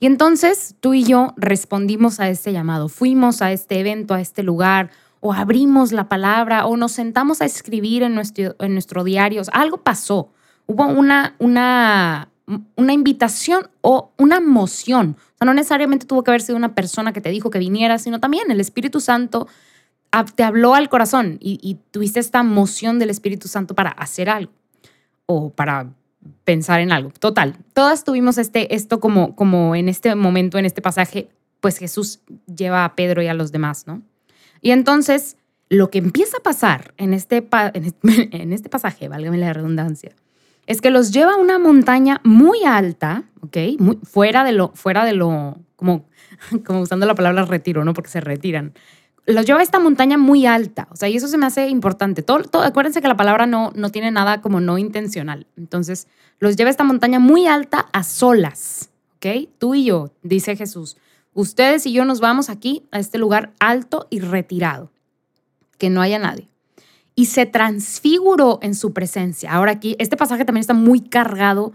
Y 0.00 0.06
entonces 0.06 0.74
tú 0.80 0.92
y 0.92 1.04
yo 1.04 1.34
respondimos 1.36 2.18
a 2.18 2.28
este 2.28 2.52
llamado, 2.52 2.88
fuimos 2.88 3.42
a 3.42 3.52
este 3.52 3.78
evento, 3.78 4.12
a 4.12 4.20
este 4.20 4.42
lugar, 4.42 4.90
o 5.20 5.32
abrimos 5.34 5.92
la 5.92 6.08
palabra 6.08 6.66
o 6.66 6.76
nos 6.76 6.90
sentamos 6.90 7.42
a 7.42 7.44
escribir 7.44 8.02
en 8.02 8.16
nuestro, 8.16 8.56
en 8.58 8.72
nuestro 8.72 9.04
diario. 9.04 9.42
Algo 9.52 9.84
pasó. 9.84 10.32
Hubo 10.66 10.84
una, 10.84 11.36
una, 11.38 12.30
una 12.74 12.92
invitación 12.92 13.68
o 13.82 14.10
una 14.16 14.40
moción. 14.40 15.16
O 15.16 15.38
sea, 15.38 15.44
no 15.44 15.54
necesariamente 15.54 16.06
tuvo 16.06 16.24
que 16.24 16.32
haber 16.32 16.42
sido 16.42 16.56
una 16.56 16.74
persona 16.74 17.12
que 17.12 17.20
te 17.20 17.30
dijo 17.30 17.50
que 17.50 17.60
viniera, 17.60 17.98
sino 17.98 18.18
también 18.18 18.50
el 18.50 18.58
Espíritu 18.58 18.98
Santo 18.98 19.46
te 20.24 20.42
habló 20.42 20.74
al 20.74 20.88
corazón 20.88 21.38
y, 21.40 21.58
y 21.62 21.78
tuviste 21.90 22.20
esta 22.20 22.42
moción 22.42 22.98
del 22.98 23.10
Espíritu 23.10 23.48
Santo 23.48 23.74
para 23.74 23.90
hacer 23.90 24.30
algo 24.30 24.52
o 25.26 25.50
para 25.50 25.88
pensar 26.44 26.80
en 26.80 26.92
algo. 26.92 27.10
Total, 27.10 27.56
todas 27.74 28.04
tuvimos 28.04 28.38
este, 28.38 28.74
esto 28.74 29.00
como, 29.00 29.34
como 29.36 29.76
en 29.76 29.88
este 29.88 30.14
momento, 30.14 30.58
en 30.58 30.64
este 30.64 30.82
pasaje, 30.82 31.28
pues 31.60 31.78
Jesús 31.78 32.20
lleva 32.54 32.84
a 32.84 32.94
Pedro 32.94 33.22
y 33.22 33.26
a 33.26 33.34
los 33.34 33.52
demás, 33.52 33.86
¿no? 33.86 34.02
Y 34.60 34.70
entonces, 34.70 35.36
lo 35.68 35.90
que 35.90 35.98
empieza 35.98 36.38
a 36.38 36.42
pasar 36.42 36.94
en 36.96 37.12
este, 37.12 37.46
en 38.02 38.52
este 38.52 38.68
pasaje, 38.68 39.08
válgame 39.08 39.38
la 39.38 39.52
redundancia, 39.52 40.12
es 40.66 40.80
que 40.80 40.90
los 40.90 41.12
lleva 41.12 41.34
a 41.34 41.36
una 41.36 41.58
montaña 41.58 42.20
muy 42.24 42.64
alta, 42.64 43.24
¿ok? 43.40 43.56
Muy, 43.78 43.98
fuera 44.02 44.44
de 44.44 44.52
lo, 44.52 44.72
fuera 44.74 45.04
de 45.04 45.12
lo, 45.12 45.58
como, 45.76 46.08
como 46.64 46.80
usando 46.80 47.06
la 47.06 47.14
palabra 47.14 47.44
retiro, 47.44 47.84
¿no? 47.84 47.94
Porque 47.94 48.10
se 48.10 48.20
retiran. 48.20 48.72
Los 49.26 49.44
lleva 49.44 49.60
a 49.60 49.62
esta 49.62 49.80
montaña 49.80 50.18
muy 50.18 50.46
alta, 50.46 50.86
o 50.90 50.96
sea, 50.96 51.08
y 51.08 51.16
eso 51.16 51.26
se 51.26 51.36
me 51.36 51.46
hace 51.46 51.68
importante. 51.68 52.22
Todo, 52.22 52.44
acuérdense 52.62 53.02
que 53.02 53.08
la 53.08 53.16
palabra 53.16 53.46
no, 53.46 53.72
no 53.74 53.90
tiene 53.90 54.10
nada 54.10 54.40
como 54.40 54.60
no 54.60 54.78
intencional. 54.78 55.46
Entonces, 55.56 56.06
los 56.38 56.56
lleva 56.56 56.68
a 56.68 56.70
esta 56.70 56.84
montaña 56.84 57.18
muy 57.18 57.46
alta 57.46 57.88
a 57.92 58.04
solas, 58.04 58.90
¿ok? 59.16 59.48
Tú 59.58 59.74
y 59.74 59.84
yo, 59.86 60.12
dice 60.22 60.54
Jesús. 60.56 60.96
Ustedes 61.34 61.86
y 61.86 61.92
yo 61.92 62.04
nos 62.04 62.20
vamos 62.20 62.48
aquí 62.48 62.84
a 62.92 62.98
este 62.98 63.18
lugar 63.18 63.52
alto 63.58 64.06
y 64.10 64.20
retirado, 64.20 64.90
que 65.76 65.90
no 65.90 66.00
haya 66.00 66.18
nadie. 66.18 66.48
Y 67.14 67.26
se 67.26 67.46
transfiguró 67.46 68.58
en 68.62 68.74
su 68.74 68.92
presencia. 68.92 69.52
Ahora 69.52 69.72
aquí, 69.72 69.96
este 69.98 70.16
pasaje 70.16 70.44
también 70.44 70.60
está 70.60 70.74
muy 70.74 71.00
cargado 71.00 71.72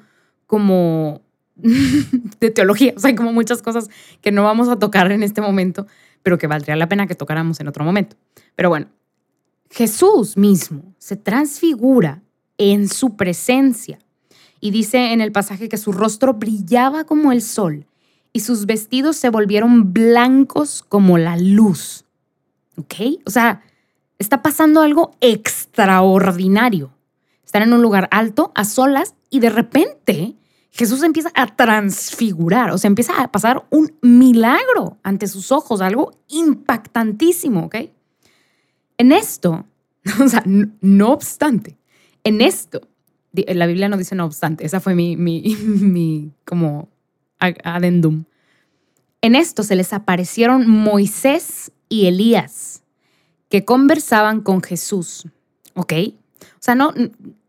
como 0.47 1.21
de 2.39 2.49
teología, 2.49 2.93
o 2.95 2.99
sea, 2.99 3.09
hay 3.09 3.15
como 3.15 3.33
muchas 3.33 3.61
cosas 3.61 3.89
que 4.21 4.31
no 4.31 4.43
vamos 4.43 4.69
a 4.69 4.79
tocar 4.79 5.11
en 5.11 5.21
este 5.21 5.41
momento, 5.41 5.85
pero 6.23 6.37
que 6.37 6.47
valdría 6.47 6.75
la 6.75 6.87
pena 6.87 7.07
que 7.07 7.15
tocáramos 7.15 7.59
en 7.59 7.67
otro 7.67 7.83
momento. 7.83 8.15
Pero 8.55 8.69
bueno, 8.69 8.87
Jesús 9.69 10.37
mismo 10.37 10.93
se 10.97 11.15
transfigura 11.15 12.21
en 12.57 12.87
su 12.87 13.15
presencia 13.15 13.99
y 14.59 14.71
dice 14.71 15.13
en 15.13 15.21
el 15.21 15.31
pasaje 15.31 15.69
que 15.69 15.77
su 15.77 15.91
rostro 15.91 16.33
brillaba 16.35 17.05
como 17.05 17.31
el 17.31 17.41
sol 17.41 17.87
y 18.33 18.41
sus 18.41 18.65
vestidos 18.65 19.17
se 19.17 19.29
volvieron 19.29 19.93
blancos 19.93 20.83
como 20.87 21.17
la 21.17 21.37
luz. 21.37 22.05
¿Ok? 22.77 22.95
O 23.25 23.29
sea, 23.29 23.61
está 24.19 24.41
pasando 24.41 24.81
algo 24.81 25.15
extraordinario. 25.19 26.93
Están 27.43 27.63
en 27.63 27.73
un 27.73 27.81
lugar 27.81 28.07
alto, 28.11 28.51
a 28.55 28.63
solas, 28.63 29.15
y 29.29 29.39
de 29.39 29.49
repente 29.49 30.35
Jesús 30.71 31.03
empieza 31.03 31.31
a 31.35 31.47
transfigurar, 31.47 32.71
o 32.71 32.77
sea, 32.77 32.87
empieza 32.87 33.21
a 33.21 33.31
pasar 33.31 33.65
un 33.69 33.93
milagro 34.01 34.97
ante 35.03 35.27
sus 35.27 35.51
ojos, 35.51 35.81
algo 35.81 36.11
impactantísimo, 36.29 37.65
¿ok? 37.65 37.75
En 38.97 39.11
esto, 39.11 39.65
o 40.23 40.27
sea, 40.29 40.43
no, 40.45 41.11
obstante, 41.11 41.77
en 42.23 42.41
esto, 42.41 42.81
la 43.33 43.67
Biblia 43.67 43.89
no 43.89 43.97
dice 43.97 44.15
no 44.15 44.25
obstante, 44.25 44.65
esa 44.65 44.79
fue 44.79 44.95
mi, 44.95 45.17
mi, 45.17 45.41
mi 45.59 46.31
como 46.45 46.89
adendum. 47.39 48.23
En 49.21 49.35
esto 49.35 49.63
se 49.63 49.75
les 49.75 49.93
aparecieron 49.93 50.69
Moisés 50.69 51.71
y 51.89 52.07
Elías, 52.07 52.81
que 53.49 53.65
conversaban 53.65 54.39
con 54.39 54.63
Jesús, 54.63 55.27
¿ok? 55.75 55.93
O 56.41 56.63
sea, 56.63 56.75
no, 56.75 56.93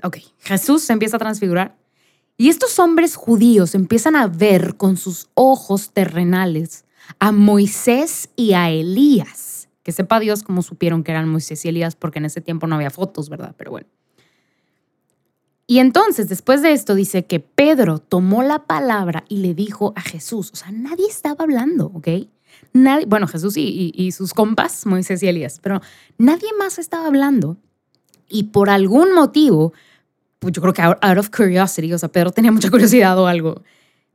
ok, 0.03 0.17
Jesús 0.41 0.83
se 0.83 0.93
empieza 0.93 1.17
a 1.17 1.21
transfigurar 1.21 1.77
y 2.43 2.49
estos 2.49 2.81
hombres 2.81 3.15
judíos 3.15 3.77
empiezan 3.77 4.17
a 4.17 4.27
ver 4.27 4.77
con 4.77 4.97
sus 4.97 5.29
ojos 5.35 5.93
terrenales 5.93 6.85
a 7.21 7.31
Moisés 7.31 8.31
y 8.35 8.55
a 8.55 8.69
Elías. 8.69 9.69
Que 9.85 9.93
sepa 9.93 10.19
Dios 10.19 10.43
cómo 10.43 10.63
supieron 10.63 11.05
que 11.05 11.13
eran 11.13 11.29
Moisés 11.29 11.65
y 11.65 11.69
Elías, 11.69 11.95
porque 11.95 12.19
en 12.19 12.25
ese 12.25 12.41
tiempo 12.41 12.67
no 12.67 12.75
había 12.75 12.91
fotos, 12.91 13.29
¿verdad? 13.29 13.55
Pero 13.57 13.71
bueno. 13.71 13.87
Y 15.69 15.79
entonces, 15.79 16.29
después 16.29 16.63
de 16.63 16.73
esto, 16.73 16.97
dice 16.97 17.27
que 17.27 17.39
Pedro 17.39 18.01
tomó 18.01 18.43
la 18.43 18.65
palabra 18.65 19.23
y 19.29 19.37
le 19.37 19.55
dijo 19.55 19.93
a 19.95 20.01
Jesús, 20.01 20.51
o 20.53 20.57
sea, 20.57 20.73
nadie 20.73 21.07
estaba 21.09 21.45
hablando, 21.45 21.93
¿ok? 21.95 22.09
Nadie, 22.73 23.07
bueno, 23.07 23.29
Jesús 23.29 23.57
y, 23.57 23.93
y 23.95 24.11
sus 24.11 24.35
compas, 24.35 24.85
Moisés 24.85 25.23
y 25.23 25.29
Elías, 25.29 25.61
pero 25.63 25.81
nadie 26.19 26.49
más 26.59 26.81
estaba 26.81 27.07
hablando. 27.07 27.57
Y 28.29 28.45
por 28.45 28.69
algún 28.69 29.15
motivo, 29.15 29.73
pues 30.43 30.53
yo 30.53 30.61
creo 30.61 30.75
que 30.75 30.83
out, 30.83 31.19
of 31.19 31.31
curiosity, 31.31 31.93
o 31.93 31.99
sea, 31.99 32.09
Pedro 32.11 32.33
tenía 32.33 32.51
mucha 32.51 32.69
curiosidad 32.69 33.17
o 33.17 33.29
algo. 33.29 33.63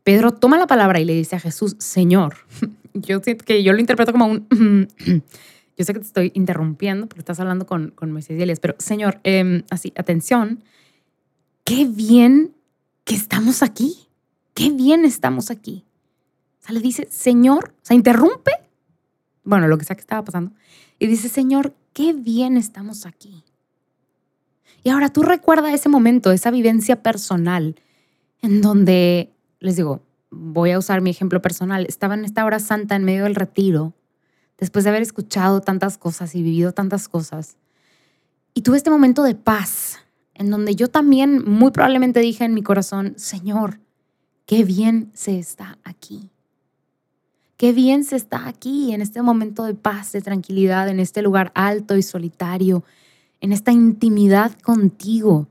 Pedro 0.03 0.33
toma 0.33 0.57
la 0.57 0.67
palabra 0.67 0.99
y 0.99 1.05
le 1.05 1.13
dice 1.13 1.37
a 1.37 1.39
Jesús, 1.39 1.77
Señor, 1.79 2.35
yo 2.93 3.21
que 3.21 3.63
yo 3.63 3.71
lo 3.71 3.79
interpreto 3.79 4.11
como 4.11 4.25
un, 4.25 4.89
yo 5.77 5.85
sé 5.85 5.93
que 5.93 5.99
te 5.99 6.05
estoy 6.05 6.31
interrumpiendo 6.35 7.07
porque 7.07 7.21
estás 7.21 7.39
hablando 7.39 7.65
con, 7.65 7.91
con 7.91 8.11
Moisés 8.11 8.37
y 8.37 8.43
Elías, 8.43 8.59
pero 8.59 8.75
Señor, 8.77 9.21
em, 9.23 9.63
así, 9.69 9.93
atención, 9.95 10.65
qué 11.63 11.85
bien 11.85 12.53
que 13.05 13.15
estamos 13.15 13.63
aquí, 13.63 14.09
qué 14.53 14.69
bien 14.69 15.05
estamos 15.05 15.49
aquí. 15.49 15.85
O 16.61 16.65
sea, 16.65 16.73
le 16.73 16.81
dice, 16.81 17.07
Señor, 17.09 17.73
o 17.81 17.85
sea, 17.85 17.95
interrumpe, 17.95 18.51
bueno, 19.45 19.69
lo 19.69 19.77
que 19.77 19.85
sea 19.85 19.95
que 19.95 20.01
estaba 20.01 20.25
pasando, 20.25 20.51
y 20.99 21.07
dice, 21.07 21.29
Señor, 21.29 21.73
qué 21.93 22.11
bien 22.11 22.57
estamos 22.57 23.05
aquí. 23.05 23.45
Y 24.87 24.89
ahora 24.89 25.09
tú 25.09 25.21
recuerda 25.21 25.73
ese 25.73 25.89
momento, 25.89 26.31
esa 26.31 26.49
vivencia 26.49 27.03
personal, 27.03 27.75
en 28.41 28.61
donde, 28.61 29.33
les 29.59 29.75
digo, 29.75 30.01
voy 30.29 30.71
a 30.71 30.79
usar 30.79 31.01
mi 31.01 31.09
ejemplo 31.09 31.41
personal, 31.41 31.85
estaba 31.89 32.13
en 32.13 32.23
esta 32.23 32.45
hora 32.45 32.59
santa 32.59 32.95
en 32.95 33.03
medio 33.03 33.25
del 33.25 33.35
retiro, 33.35 33.95
después 34.57 34.85
de 34.85 34.91
haber 34.91 35.01
escuchado 35.01 35.59
tantas 35.59 35.97
cosas 35.97 36.35
y 36.35 36.41
vivido 36.41 36.71
tantas 36.71 37.09
cosas. 37.09 37.57
Y 38.53 38.61
tuve 38.61 38.77
este 38.77 38.89
momento 38.89 39.23
de 39.23 39.35
paz, 39.35 39.99
en 40.33 40.49
donde 40.49 40.73
yo 40.73 40.87
también 40.87 41.43
muy 41.43 41.71
probablemente 41.71 42.21
dije 42.21 42.45
en 42.45 42.53
mi 42.53 42.63
corazón, 42.63 43.13
Señor, 43.17 43.81
qué 44.45 44.63
bien 44.63 45.11
se 45.13 45.37
está 45.37 45.79
aquí. 45.83 46.29
Qué 47.57 47.73
bien 47.73 48.05
se 48.05 48.15
está 48.15 48.47
aquí, 48.47 48.93
en 48.93 49.01
este 49.01 49.21
momento 49.21 49.65
de 49.65 49.73
paz, 49.73 50.13
de 50.13 50.21
tranquilidad, 50.21 50.87
en 50.87 51.01
este 51.01 51.21
lugar 51.21 51.51
alto 51.55 51.97
y 51.97 52.03
solitario, 52.03 52.85
en 53.41 53.51
esta 53.51 53.71
intimidad 53.71 54.57
contigo, 54.59 55.47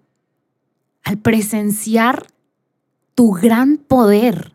al 1.04 1.18
presenciar 1.18 2.26
tu 3.14 3.32
gran 3.32 3.78
poder. 3.78 4.54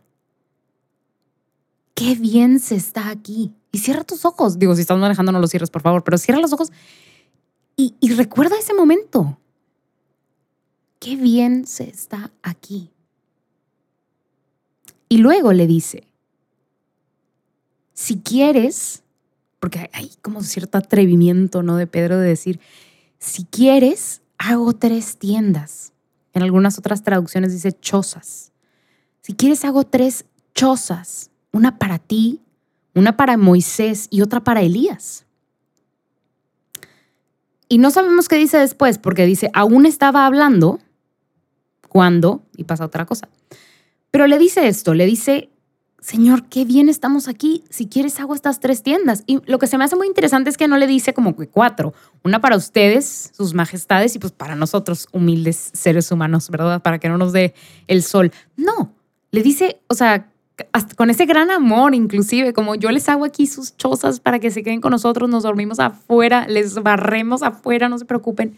Qué 1.96 2.16
bien 2.16 2.60
se 2.60 2.76
está 2.76 3.10
aquí. 3.10 3.54
Y 3.72 3.80
cierra 3.80 4.04
tus 4.04 4.26
ojos. 4.26 4.60
Digo, 4.60 4.76
si 4.76 4.82
estás 4.82 4.98
manejando, 4.98 5.32
no 5.32 5.40
los 5.40 5.50
cierres, 5.50 5.70
por 5.70 5.82
favor, 5.82 6.04
pero 6.04 6.18
cierra 6.18 6.42
los 6.42 6.52
ojos 6.52 6.72
y, 7.76 7.96
y 8.00 8.14
recuerda 8.14 8.58
ese 8.58 8.74
momento. 8.74 9.38
Qué 11.00 11.16
bien 11.16 11.66
se 11.66 11.90
está 11.90 12.32
aquí. 12.44 12.92
Y 15.10 15.18
luego 15.18 15.52
le 15.52 15.68
dice, 15.68 16.08
si 17.94 18.20
quieres, 18.20 19.04
porque 19.60 19.90
hay 19.94 20.12
como 20.22 20.44
cierto 20.44 20.78
atrevimiento, 20.78 21.64
¿no? 21.64 21.76
De 21.76 21.88
Pedro 21.88 22.18
de 22.18 22.30
decir, 22.30 22.60
si 23.22 23.46
quieres, 23.46 24.24
hago 24.40 24.74
tres 24.74 25.18
tiendas. 25.18 25.94
En 26.34 26.42
algunas 26.42 26.80
otras 26.80 27.04
traducciones 27.04 27.54
dice 27.54 27.72
chozas. 27.72 28.52
Si 29.22 29.34
quieres, 29.34 29.64
hago 29.64 29.84
tres 29.84 30.26
chozas. 30.56 31.30
Una 31.52 31.78
para 31.78 32.00
ti, 32.00 32.42
una 32.96 33.16
para 33.18 33.38
Moisés 33.38 34.08
y 34.10 34.22
otra 34.22 34.44
para 34.44 34.64
Elías. 34.64 35.28
Y 37.70 37.78
no 37.78 37.92
sabemos 37.92 38.28
qué 38.28 38.38
dice 38.38 38.58
después, 38.58 38.98
porque 38.98 39.28
dice, 39.28 39.52
aún 39.54 39.86
estaba 39.86 40.26
hablando 40.26 40.80
cuando, 41.90 42.42
y 42.58 42.64
pasa 42.64 42.86
otra 42.86 43.06
cosa. 43.06 43.30
Pero 44.10 44.26
le 44.26 44.40
dice 44.40 44.68
esto, 44.68 44.96
le 44.96 45.06
dice, 45.06 45.52
Señor, 46.02 46.46
qué 46.46 46.66
bien 46.66 46.90
estamos 46.90 47.28
aquí. 47.28 47.64
Si 47.70 47.86
quieres, 47.86 48.20
hago 48.20 48.34
estas 48.34 48.60
tres 48.60 48.82
tiendas. 48.82 49.24
Y 49.28 49.40
lo 49.46 49.60
que 49.60 49.68
se 49.68 49.78
me 49.78 49.84
hace 49.84 49.96
muy 49.96 50.08
interesante 50.08 50.50
es 50.50 50.58
que 50.58 50.68
no 50.68 50.78
le 50.78 50.88
dice 50.88 51.14
como 51.14 51.36
que 51.38 51.48
cuatro. 51.48 51.94
Una 52.24 52.42
para 52.42 52.56
ustedes, 52.56 53.32
sus 53.38 53.54
majestades, 53.54 54.16
y 54.16 54.20
pues 54.20 54.34
para 54.34 54.56
nosotros, 54.56 55.08
humildes 55.12 55.70
seres 55.74 56.12
humanos, 56.12 56.50
¿verdad? 56.50 56.82
Para 56.82 56.98
que 56.98 57.08
no 57.08 57.20
nos 57.20 57.34
dé 57.34 57.54
el 57.88 58.02
sol. 58.02 58.32
No, 58.58 58.96
le 59.30 59.44
dice, 59.44 59.80
o 59.88 59.94
sea, 59.94 60.28
con 60.96 61.12
ese 61.12 61.28
gran 61.28 61.52
amor, 61.52 61.94
inclusive, 61.94 62.52
como 62.52 62.74
yo 62.74 62.90
les 62.90 63.08
hago 63.08 63.24
aquí 63.24 63.46
sus 63.46 63.78
chozas 63.78 64.20
para 64.20 64.40
que 64.40 64.50
se 64.50 64.64
queden 64.64 64.82
con 64.82 64.90
nosotros, 64.90 65.30
nos 65.30 65.44
dormimos 65.44 65.80
afuera, 65.80 66.48
les 66.48 66.82
barremos 66.82 67.44
afuera, 67.44 67.90
no 67.90 68.00
se 68.00 68.06
preocupen. 68.06 68.58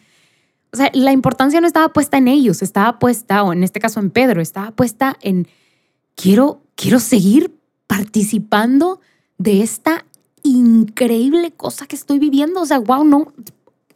O 0.71 0.77
sea, 0.77 0.89
la 0.93 1.11
importancia 1.11 1.59
no 1.59 1.67
estaba 1.67 1.91
puesta 1.91 2.17
en 2.17 2.29
ellos, 2.29 2.61
estaba 2.61 2.99
puesta, 2.99 3.43
o 3.43 3.51
en 3.51 3.65
este 3.65 3.81
caso 3.81 3.99
en 3.99 4.11
Pedro, 4.11 4.41
estaba 4.41 4.71
puesta 4.71 5.17
en 5.21 5.47
quiero 6.15 6.62
quiero 6.75 6.99
seguir 6.99 7.53
participando 7.87 8.99
de 9.37 9.61
esta 9.61 10.05
increíble 10.43 11.51
cosa 11.51 11.87
que 11.87 11.95
estoy 11.95 12.19
viviendo. 12.19 12.61
O 12.61 12.65
sea, 12.65 12.79
wow, 12.79 13.03
no. 13.03 13.33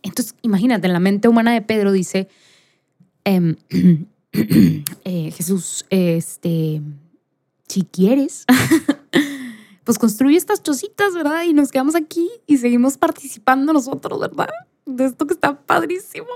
Entonces, 0.02 0.36
imagínate, 0.42 0.88
en 0.88 0.94
la 0.94 1.00
mente 1.00 1.28
humana 1.28 1.54
de 1.54 1.62
Pedro 1.62 1.92
dice, 1.92 2.28
em, 3.24 3.56
eh, 5.04 5.32
Jesús, 5.32 5.86
este, 5.90 6.82
si 7.68 7.84
quieres, 7.84 8.46
pues 9.84 9.98
construye 10.00 10.38
estas 10.38 10.64
chocitas, 10.64 11.14
¿verdad? 11.14 11.44
Y 11.44 11.54
nos 11.54 11.72
quedamos 11.72 11.96
aquí 11.96 12.30
y 12.46 12.58
seguimos 12.58 12.98
participando 12.98 13.74
nosotros, 13.74 14.20
¿verdad? 14.20 14.50
De 14.86 15.06
esto 15.06 15.28
que 15.28 15.34
está 15.34 15.60
padrísimo. 15.60 16.28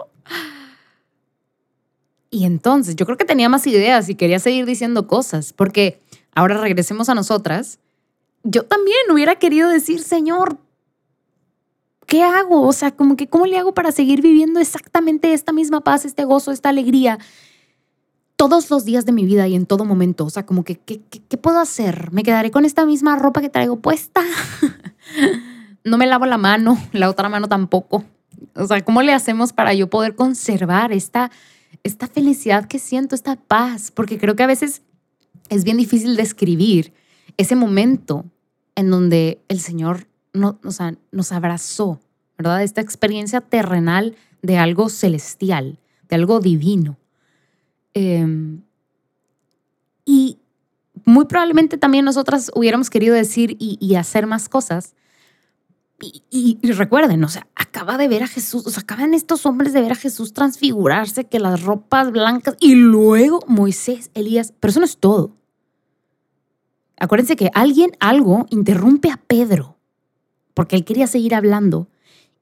Y 2.30 2.46
entonces, 2.46 2.96
yo 2.96 3.06
creo 3.06 3.18
que 3.18 3.26
tenía 3.26 3.50
más 3.50 3.68
ideas 3.68 4.08
y 4.08 4.16
quería 4.16 4.40
seguir 4.40 4.66
diciendo 4.66 5.06
cosas, 5.06 5.52
porque 5.52 6.02
ahora 6.36 6.58
regresemos 6.58 7.10
a 7.10 7.16
nosotras, 7.16 7.80
yo 8.44 8.64
también 8.64 8.98
hubiera 9.12 9.36
querido 9.36 9.70
decir, 9.70 10.02
Señor, 10.02 10.58
¿qué 12.08 12.24
hago? 12.24 12.62
O 12.62 12.74
sea, 12.74 12.92
como 12.92 13.16
que, 13.16 13.28
¿cómo 13.28 13.46
le 13.46 13.58
hago 13.58 13.74
para 13.74 13.92
seguir 13.92 14.22
viviendo 14.22 14.60
exactamente 14.60 15.34
esta 15.34 15.52
misma 15.52 15.82
paz, 15.82 16.06
este 16.06 16.26
gozo, 16.26 16.52
esta 16.52 16.70
alegría? 16.70 17.20
todos 18.42 18.72
los 18.72 18.86
días 18.86 19.06
de 19.06 19.12
mi 19.12 19.24
vida 19.24 19.48
y 19.48 19.54
en 19.54 19.68
todo 19.68 19.86
momento. 19.86 20.26
O 20.26 20.32
sea, 20.32 20.48
como 20.48 20.64
que, 20.64 20.80
¿qué, 20.80 21.38
puedo 21.38 21.60
hacer? 21.60 22.12
¿Me 22.12 22.24
quedaré 22.24 22.50
con 22.50 22.66
esta 22.66 22.88
misma 22.88 23.16
ropa 23.16 23.40
que 23.40 23.50
traigo 23.50 23.82
puesta? 23.82 24.24
no 25.84 26.00
me 26.00 26.08
lavo 26.08 26.26
la 26.26 26.40
mano, 26.40 26.76
la 26.92 27.08
otra 27.08 27.30
mano 27.30 27.48
tampoco. 27.48 28.04
O 28.56 28.66
sea, 28.66 28.84
¿cómo 28.84 29.04
le 29.04 29.14
hacemos 29.14 29.54
para 29.54 29.76
yo 29.76 29.92
poder 29.92 30.16
conservar 30.16 30.92
esta, 30.92 31.30
esta 31.84 32.08
felicidad 32.08 32.66
que 32.66 32.80
siento, 32.80 33.14
esta 33.14 33.36
paz? 33.36 33.92
Porque 33.92 34.18
creo 34.18 34.36
que 34.36 34.42
a 34.42 34.48
veces 34.48 34.82
es 35.52 35.66
bien 35.66 35.78
difícil 35.78 36.16
describir 36.16 36.94
ese 37.36 37.56
momento 37.56 38.26
en 38.76 38.90
donde 38.90 39.42
el 39.50 39.60
Señor 39.60 40.08
no, 40.34 40.58
o 40.64 40.72
sea, 40.72 40.96
nos 41.12 41.34
abrazó, 41.34 42.00
¿verdad? 42.38 42.64
Esta 42.64 42.80
experiencia 42.80 43.42
terrenal 43.42 44.16
de 44.42 44.58
algo 44.58 44.88
celestial, 44.88 45.78
de 46.08 46.16
algo 46.16 46.40
divino. 46.40 46.98
Em, 47.94 48.62
y 50.06 50.38
muy 51.04 51.26
probablemente 51.26 51.78
también 51.78 52.06
nosotras 52.06 52.50
hubiéramos 52.56 52.90
querido 52.90 53.14
decir 53.14 53.58
y, 53.60 53.96
hacer 53.96 54.28
más 54.28 54.48
cosas. 54.48 54.94
Y, 56.32 56.60
recuerden, 56.64 57.22
o 57.26 57.30
sea, 57.30 57.46
acaba 57.56 57.98
de 57.98 58.08
ver 58.08 58.24
a 58.24 58.28
Jesús, 58.28 58.66
o 58.66 58.70
sea, 58.70 58.84
acaban 58.84 59.14
estos 59.14 59.46
hombres 59.46 59.74
de 59.74 59.82
ver 59.82 59.92
a 59.92 59.96
Jesús 59.96 60.32
transfigurarse, 60.32 61.26
que 61.26 61.42
las 61.42 61.62
ropas 61.62 62.10
blancas, 62.12 62.56
y 62.62 62.76
luego 62.76 63.44
Moisés, 63.48 64.12
Elías, 64.14 64.54
pero 64.62 64.72
eso 64.72 64.80
no 64.80 64.86
es 64.86 64.98
todo. 64.98 65.41
Acuérdense 67.02 67.36
que 67.36 67.50
alguien, 67.56 67.94
algo, 68.00 68.46
interrumpe 68.52 69.10
a 69.10 69.18
Pedro, 69.18 69.76
porque 70.54 70.76
él 70.76 70.86
quería 70.86 71.08
seguir 71.08 71.34
hablando. 71.34 71.88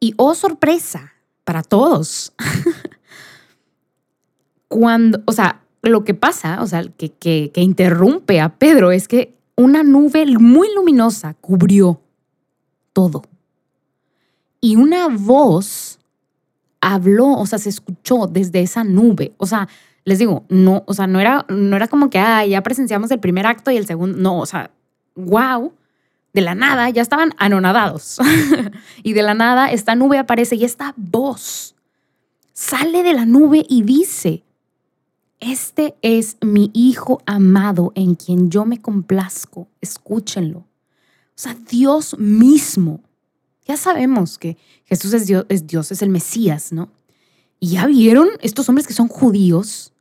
Y 0.02 0.14
oh 0.18 0.36
sorpresa 0.36 1.14
para 1.46 1.64
todos. 1.64 2.34
Cuando, 4.68 5.22
o 5.26 5.32
sea, 5.32 5.62
lo 5.82 6.04
que 6.04 6.14
pasa, 6.14 6.62
o 6.62 6.68
sea, 6.68 6.84
que, 6.90 7.10
que, 7.10 7.62
interrumpe 7.62 8.42
a 8.42 8.58
Pedro 8.58 8.92
es 8.92 9.08
que 9.08 9.34
una 9.56 9.82
nube 9.82 10.26
muy 10.38 10.68
luminosa 10.76 11.36
cubrió 11.36 12.02
todo. 12.92 13.24
Y 14.60 14.76
una 14.76 15.08
voz 15.08 16.00
habló, 16.82 17.32
o 17.32 17.46
sea, 17.46 17.60
se 17.60 17.70
escuchó 17.70 18.28
desde 18.28 18.60
esa 18.60 18.84
nube. 18.84 19.32
O 19.38 19.46
sea, 19.46 19.70
les 20.10 20.18
digo, 20.18 20.44
no, 20.50 20.84
o 20.88 20.94
sea, 20.96 21.06
no 21.06 21.20
era, 21.20 21.46
no 21.50 21.76
era 21.76 21.88
como 21.88 22.10
que 22.10 22.18
ah, 22.18 22.44
ya 22.44 22.64
presenciamos 22.64 23.12
el 23.12 23.20
primer 23.20 23.46
acto 23.46 23.70
y 23.70 23.78
el 23.78 23.86
segundo. 23.86 24.18
No, 24.18 24.40
o 24.40 24.46
sea, 24.48 24.72
wow, 25.16 25.72
de 26.34 26.42
la 26.42 26.56
nada 26.56 26.90
ya 26.90 27.04
estaban 27.04 27.36
anonadados. 27.38 28.18
y 29.04 29.14
de 29.14 29.22
la 29.22 29.36
nada 29.36 29.72
esta 29.72 29.94
nube 29.94 30.18
aparece 30.18 30.56
y 30.56 30.66
esta 30.66 30.96
voz 30.98 31.76
sale 32.54 33.04
de 33.04 33.14
la 33.14 33.26
nube 33.26 33.64
y 33.70 33.84
dice, 33.84 34.44
este 35.40 35.96
es 36.02 36.38
mi 36.42 36.72
Hijo 36.74 37.22
amado 37.28 37.92
en 37.94 38.16
quien 38.16 38.50
yo 38.50 38.66
me 38.66 38.82
complazco. 38.82 39.68
Escúchenlo. 39.80 40.60
O 40.60 40.66
sea, 41.36 41.54
Dios 41.54 42.18
mismo. 42.18 43.02
Ya 43.66 43.78
sabemos 43.78 44.40
que 44.40 44.58
Jesús 44.86 45.14
es 45.14 45.28
Dios, 45.28 45.46
es 45.50 45.68
Dios, 45.68 45.92
es 45.92 46.02
el 46.02 46.10
Mesías, 46.10 46.74
¿no? 46.74 46.90
Y 47.60 47.72
ya 47.72 47.86
vieron 47.86 48.28
estos 48.42 48.68
hombres 48.70 48.88
que 48.88 48.94
son 48.94 49.08
judíos. 49.08 49.94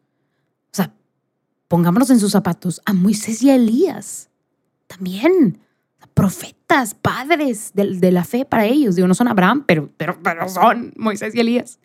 Pongámonos 1.68 2.10
en 2.10 2.18
sus 2.18 2.32
zapatos 2.32 2.80
a 2.84 2.92
Moisés 2.92 3.42
y 3.42 3.50
a 3.50 3.54
Elías. 3.54 4.30
También 4.86 5.60
profetas, 6.14 6.94
padres 6.94 7.70
de, 7.74 8.10
la 8.10 8.24
fe 8.24 8.44
para 8.44 8.66
ellos. 8.66 8.96
Digo, 8.96 9.06
no 9.06 9.14
son 9.14 9.28
Abraham, 9.28 9.62
pero, 9.66 9.88
pero, 9.96 10.18
pero 10.20 10.48
son 10.48 10.92
Moisés 10.96 11.32
y 11.34 11.40
Elías. 11.40 11.78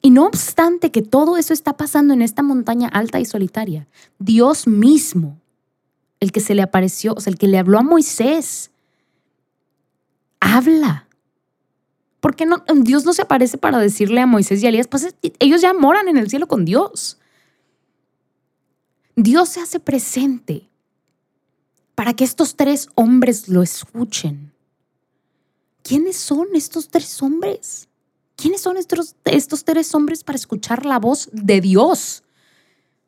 Y 0.00 0.10
no 0.10 0.26
obstante 0.26 0.90
que 0.90 1.02
todo 1.02 1.36
eso 1.36 1.52
está 1.52 1.76
pasando 1.76 2.14
en 2.14 2.22
esta 2.22 2.42
montaña 2.42 2.88
alta 2.88 3.18
y 3.18 3.24
solitaria, 3.24 3.88
Dios 4.18 4.66
mismo, 4.66 5.40
el 6.20 6.32
que 6.32 6.40
se 6.40 6.54
le 6.54 6.62
apareció, 6.62 7.14
o 7.14 7.20
sea, 7.20 7.32
el 7.32 7.38
que 7.38 7.48
le 7.48 7.58
habló 7.58 7.78
a 7.78 7.82
Moisés, 7.82 8.70
habla. 10.38 11.08
¿Por 12.20 12.36
qué? 12.36 12.48
Dios 12.76 13.04
no 13.04 13.12
se 13.12 13.22
aparece 13.22 13.58
para 13.58 13.78
decirle 13.78 14.20
a 14.20 14.26
Moisés 14.26 14.62
y 14.62 14.66
a 14.66 14.68
Elías, 14.68 14.86
pues 14.86 15.16
ellos 15.38 15.60
ya 15.60 15.72
moran 15.72 16.08
en 16.08 16.16
el 16.16 16.30
cielo 16.30 16.46
con 16.46 16.64
Dios. 16.64 17.18
Dios 19.16 19.50
se 19.50 19.60
hace 19.60 19.80
presente 19.80 20.68
para 21.94 22.14
que 22.14 22.24
estos 22.24 22.56
tres 22.56 22.88
hombres 22.94 23.48
lo 23.48 23.62
escuchen. 23.62 24.52
¿Quiénes 25.82 26.16
son 26.16 26.48
estos 26.54 26.88
tres 26.88 27.22
hombres? 27.22 27.88
¿Quiénes 28.36 28.60
son 28.60 28.76
estos, 28.76 29.14
estos 29.24 29.64
tres 29.64 29.94
hombres 29.94 30.24
para 30.24 30.36
escuchar 30.36 30.86
la 30.86 30.98
voz 30.98 31.28
de 31.32 31.60
Dios? 31.60 32.22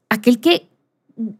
Aquel 0.08 0.40
que, 0.40 0.68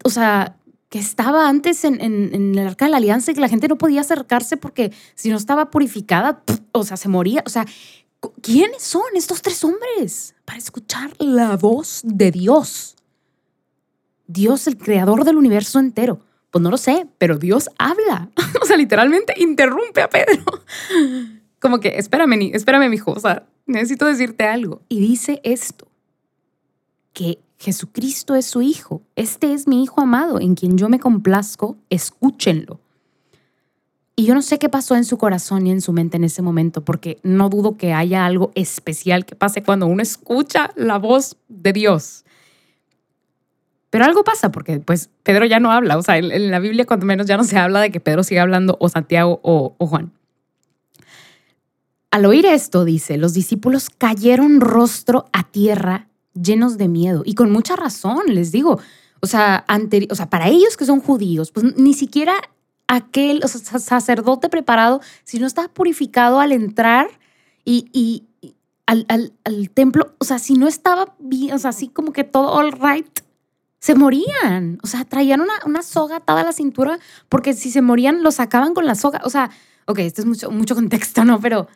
o 0.04 0.10
sea, 0.10 0.56
que 0.88 0.98
estaba 0.98 1.48
antes 1.48 1.84
en, 1.84 2.00
el 2.00 2.58
arca 2.66 2.86
de 2.86 2.92
la 2.92 2.98
alianza 2.98 3.30
y 3.30 3.34
que 3.34 3.40
la 3.40 3.48
gente 3.48 3.68
no 3.68 3.76
podía 3.76 4.00
acercarse 4.00 4.56
porque 4.56 4.92
si 5.14 5.28
no 5.28 5.36
estaba 5.36 5.70
purificada, 5.70 6.42
o 6.72 6.84
sea, 6.84 6.96
se 6.96 7.08
moría. 7.08 7.42
O 7.46 7.50
sea, 7.50 7.66
¿quiénes 8.40 8.82
son 8.82 9.02
estos 9.14 9.42
tres 9.42 9.64
hombres 9.64 10.34
para 10.44 10.58
escuchar 10.58 11.12
la 11.18 11.56
voz 11.56 12.00
de 12.04 12.30
Dios? 12.30 12.94
Dios, 14.26 14.66
el 14.66 14.76
creador 14.76 15.24
del 15.24 15.36
universo 15.36 15.78
entero. 15.78 16.20
Pues 16.50 16.62
no 16.62 16.70
lo 16.70 16.76
sé, 16.76 17.06
pero 17.18 17.38
Dios 17.38 17.68
habla. 17.78 18.30
o 18.62 18.66
sea, 18.66 18.76
literalmente 18.76 19.34
interrumpe 19.36 20.02
a 20.02 20.08
Pedro. 20.08 20.44
Como 21.58 21.80
que, 21.80 21.96
espérame, 21.96 22.50
espérame, 22.52 22.88
mijo. 22.88 23.12
O 23.12 23.20
sea, 23.20 23.46
necesito 23.66 24.06
decirte 24.06 24.44
algo. 24.44 24.82
Y 24.88 25.00
dice 25.00 25.40
esto, 25.42 25.88
que 27.12 27.38
Jesucristo 27.58 28.34
es 28.34 28.46
su 28.46 28.60
Hijo. 28.60 29.02
Este 29.16 29.52
es 29.54 29.66
mi 29.66 29.82
Hijo 29.82 30.02
amado, 30.02 30.40
en 30.40 30.54
quien 30.54 30.76
yo 30.76 30.88
me 30.88 31.00
complazco, 31.00 31.76
escúchenlo. 31.88 32.80
Y 34.16 34.26
yo 34.26 34.34
no 34.34 34.42
sé 34.42 34.58
qué 34.58 34.68
pasó 34.68 34.94
en 34.94 35.04
su 35.04 35.18
corazón 35.18 35.66
y 35.66 35.72
en 35.72 35.80
su 35.80 35.92
mente 35.92 36.16
en 36.18 36.24
ese 36.24 36.40
momento, 36.40 36.84
porque 36.84 37.18
no 37.24 37.48
dudo 37.48 37.76
que 37.76 37.92
haya 37.92 38.26
algo 38.26 38.52
especial 38.54 39.24
que 39.24 39.34
pase 39.34 39.62
cuando 39.62 39.86
uno 39.86 40.02
escucha 40.02 40.72
la 40.76 40.98
voz 40.98 41.36
de 41.48 41.72
Dios. 41.72 42.24
Pero 43.94 44.06
algo 44.06 44.24
pasa 44.24 44.50
porque 44.50 44.80
pues 44.80 45.08
Pedro 45.22 45.44
ya 45.44 45.60
no 45.60 45.70
habla, 45.70 45.96
o 45.96 46.02
sea, 46.02 46.18
en, 46.18 46.50
la 46.50 46.58
Biblia 46.58 46.84
cuando 46.84 47.06
menos 47.06 47.28
ya 47.28 47.36
no 47.36 47.44
se 47.44 47.56
habla 47.56 47.80
de 47.80 47.92
que 47.92 48.00
Pedro 48.00 48.24
siga 48.24 48.42
hablando 48.42 48.76
o 48.80 48.88
Santiago 48.88 49.38
o 49.44 49.86
Juan. 49.86 50.10
Al 52.10 52.26
oír 52.26 52.44
esto, 52.44 52.84
dice, 52.84 53.18
los 53.18 53.34
discípulos 53.34 53.90
cayeron 53.90 54.60
rostro 54.60 55.26
a 55.32 55.44
tierra 55.44 56.08
llenos 56.34 56.76
de 56.76 56.88
miedo 56.88 57.22
y 57.24 57.36
con 57.36 57.52
mucha 57.52 57.76
razón, 57.76 58.22
les 58.26 58.50
digo. 58.50 58.80
O 59.20 59.28
sea, 59.28 59.64
o 60.10 60.14
sea, 60.16 60.28
para 60.28 60.48
ellos 60.48 60.76
que 60.76 60.86
son 60.86 60.98
judíos, 60.98 61.52
pues 61.52 61.76
ni 61.76 61.94
siquiera 61.94 62.34
aquel 62.88 63.42
sacerdote 63.44 64.48
preparado, 64.48 65.02
si 65.22 65.38
no 65.38 65.46
estaba 65.46 65.68
purificado 65.68 66.40
al 66.40 66.50
entrar 66.50 67.06
y, 67.64 68.24
al, 68.86 69.70
templo, 69.72 70.16
o 70.18 70.24
sea, 70.24 70.40
si 70.40 70.54
no 70.54 70.66
estaba 70.66 71.14
bien, 71.20 71.54
o 71.54 71.58
sea, 71.60 71.70
así 71.70 71.86
como 71.86 72.12
que 72.12 72.24
todo 72.24 72.52
all 72.52 72.72
right, 72.72 73.20
se 73.84 73.94
morían. 73.94 74.78
O 74.82 74.86
sea, 74.86 75.04
traían 75.04 75.42
una, 75.42 75.52
una 75.66 75.82
soga 75.82 76.16
atada 76.16 76.40
a 76.40 76.44
la 76.44 76.52
cintura 76.54 76.98
porque 77.28 77.52
si 77.52 77.70
se 77.70 77.82
morían, 77.82 78.22
lo 78.22 78.30
sacaban 78.30 78.72
con 78.72 78.86
la 78.86 78.94
soga. 78.94 79.20
O 79.24 79.28
sea, 79.28 79.50
ok, 79.84 79.98
esto 79.98 80.22
es 80.22 80.26
mucho, 80.26 80.50
mucho 80.50 80.74
contexto, 80.74 81.22
¿no? 81.26 81.38
Pero 81.38 81.68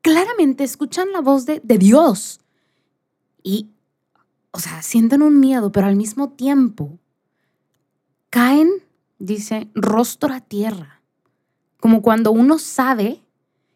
claramente 0.00 0.62
escuchan 0.62 1.10
la 1.10 1.20
voz 1.20 1.46
de, 1.46 1.60
Dios 1.64 2.38
y, 3.42 3.70
o 4.52 4.60
sea, 4.60 4.82
sienten 4.82 5.20
un 5.20 5.40
miedo, 5.40 5.72
pero 5.72 5.88
al 5.88 5.96
mismo 5.96 6.28
tiempo 6.28 7.00
caen, 8.30 8.70
dice, 9.18 9.68
rostro 9.74 10.32
a 10.32 10.40
tierra, 10.40 11.02
como 11.80 12.02
cuando 12.02 12.30
uno 12.30 12.60
sabe 12.60 13.20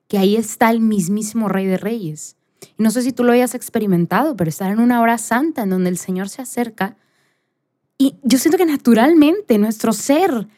que 0.06 0.18
ahí 0.18 0.36
está 0.36 0.70
el 0.70 0.78
mismísimo 0.78 1.48
Rey 1.48 1.66
de 1.66 1.78
Reyes. 1.78 2.36
Y 2.78 2.82
no 2.84 2.92
sé 2.92 3.02
si 3.02 3.10
tú 3.10 3.24
lo 3.24 3.32
hayas 3.32 3.56
experimentado, 3.56 4.36
pero 4.36 4.50
estar 4.50 4.70
en 4.70 4.78
una 4.78 5.00
hora 5.00 5.18
santa 5.18 5.64
en 5.64 5.70
donde 5.70 5.90
el 5.90 5.98
Señor 5.98 6.28
se 6.28 6.42
acerca 6.42 6.96
y 8.02 8.16
yo 8.24 8.36
siento 8.36 8.58
que 8.58 8.66
naturalmente 8.66 9.58
nuestro 9.58 9.92
ser 9.92 10.48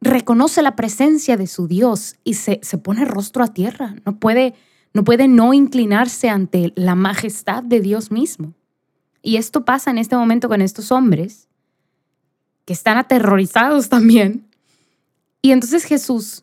reconoce 0.00 0.60
la 0.60 0.74
presencia 0.74 1.36
de 1.36 1.46
su 1.46 1.68
Dios 1.68 2.16
y 2.24 2.34
se, 2.34 2.58
se 2.64 2.78
pone 2.78 3.04
rostro 3.04 3.44
a 3.44 3.54
tierra. 3.54 3.94
No 4.04 4.18
puede, 4.18 4.54
no 4.92 5.04
puede 5.04 5.28
no 5.28 5.54
inclinarse 5.54 6.28
ante 6.28 6.72
la 6.74 6.96
majestad 6.96 7.62
de 7.62 7.78
Dios 7.78 8.10
mismo. 8.10 8.54
Y 9.22 9.36
esto 9.36 9.64
pasa 9.64 9.92
en 9.92 9.98
este 9.98 10.16
momento 10.16 10.48
con 10.48 10.62
estos 10.62 10.90
hombres 10.90 11.46
que 12.64 12.72
están 12.72 12.98
aterrorizados 12.98 13.88
también. 13.88 14.44
Y 15.42 15.52
entonces 15.52 15.84
Jesús, 15.84 16.42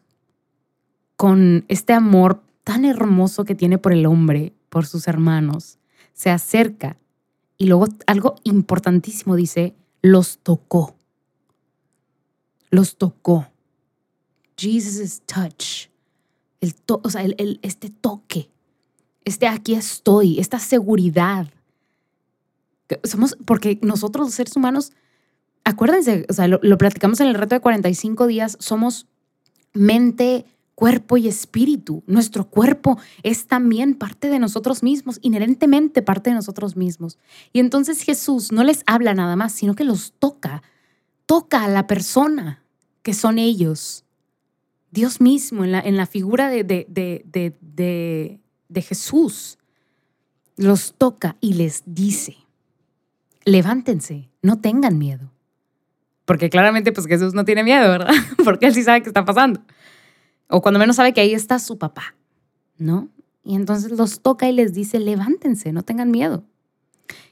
con 1.17 1.65
este 1.67 1.91
amor 1.91 2.41
tan 2.63 2.85
hermoso 2.85 3.43
que 3.43 3.53
tiene 3.53 3.77
por 3.77 3.91
el 3.91 4.05
hombre, 4.05 4.53
por 4.69 4.85
sus 4.85 5.09
hermanos, 5.09 5.77
se 6.13 6.29
acerca 6.29 6.95
y 7.57 7.65
luego 7.65 7.89
algo 8.07 8.35
importantísimo 8.45 9.35
dice, 9.35 9.75
los 10.01 10.39
tocó 10.39 10.99
los 12.69 12.97
tocó. 12.97 13.47
Jesus' 14.57 15.21
touch. 15.25 15.89
El 16.61 16.75
o 16.87 17.09
sea, 17.09 17.23
el, 17.23 17.59
este 17.61 17.89
toque. 17.89 18.49
Este 19.23 19.47
aquí 19.47 19.73
estoy, 19.73 20.39
esta 20.39 20.59
seguridad. 20.59 21.47
Somos, 23.03 23.37
porque 23.45 23.79
nosotros 23.81 24.27
los 24.27 24.33
seres 24.33 24.55
humanos, 24.55 24.91
acuérdense, 25.63 26.25
o 26.27 26.33
sea, 26.33 26.47
lo, 26.47 26.59
lo 26.63 26.77
platicamos 26.77 27.19
en 27.19 27.27
el 27.27 27.35
reto 27.35 27.55
de 27.55 27.61
45 27.61 28.27
días, 28.27 28.57
somos 28.59 29.07
mente, 29.73 30.45
cuerpo 30.79 31.17
y 31.17 31.27
espíritu. 31.27 32.03
Nuestro 32.07 32.49
cuerpo 32.49 32.97
es 33.21 33.47
también 33.47 33.95
parte 33.95 34.29
de 34.29 34.39
nosotros 34.39 34.81
mismos, 34.81 35.19
inherentemente 35.21 36.01
parte 36.01 36.29
de 36.29 36.37
nosotros 36.37 36.77
mismos. 36.77 37.17
Y 37.51 37.59
entonces 37.59 38.01
Jesús 38.01 38.53
no 38.53 38.63
les 38.63 38.83
habla 38.85 39.13
nada 39.13 39.35
más, 39.35 39.51
sino 39.51 39.75
que 39.75 39.83
los 39.83 40.13
toca, 40.13 40.63
toca 41.25 41.65
a 41.65 41.67
la 41.67 41.85
persona 41.85 42.63
que 43.01 43.13
son 43.13 43.39
ellos. 43.39 44.05
Dios 44.89 45.19
mismo 45.19 45.65
en 45.65 45.73
la, 45.73 45.81
en 45.81 45.97
la 45.97 46.05
figura 46.05 46.49
de, 46.49 46.63
de, 46.63 46.85
de, 46.87 48.39
de 48.69 48.81
Jesús 48.81 49.57
los 50.55 50.93
toca 50.93 51.35
y 51.41 51.55
les 51.55 51.83
dice, 51.87 52.37
levántense, 53.43 54.29
no 54.41 54.61
tengan 54.61 54.97
miedo. 54.97 55.29
Porque 56.23 56.49
claramente 56.49 56.93
pues 56.93 57.05
Jesús 57.05 57.33
no 57.33 57.43
tiene 57.43 57.65
miedo, 57.65 57.89
¿verdad? 57.89 58.13
Porque 58.45 58.67
él 58.67 58.73
sí 58.73 58.83
sabe 58.83 59.01
qué 59.01 59.09
está 59.09 59.25
pasando. 59.25 59.59
O 60.49 60.61
cuando 60.61 60.79
menos 60.79 60.95
sabe 60.95 61.13
que 61.13 61.21
ahí 61.21 61.33
está 61.33 61.59
su 61.59 61.77
papá, 61.77 62.15
¿no? 62.77 63.07
Y 63.43 63.55
entonces 63.55 63.91
los 63.91 64.21
toca 64.21 64.49
y 64.49 64.53
les 64.53 64.73
dice, 64.73 64.99
levántense, 64.99 65.71
no 65.71 65.83
tengan 65.83 66.11
miedo. 66.11 66.43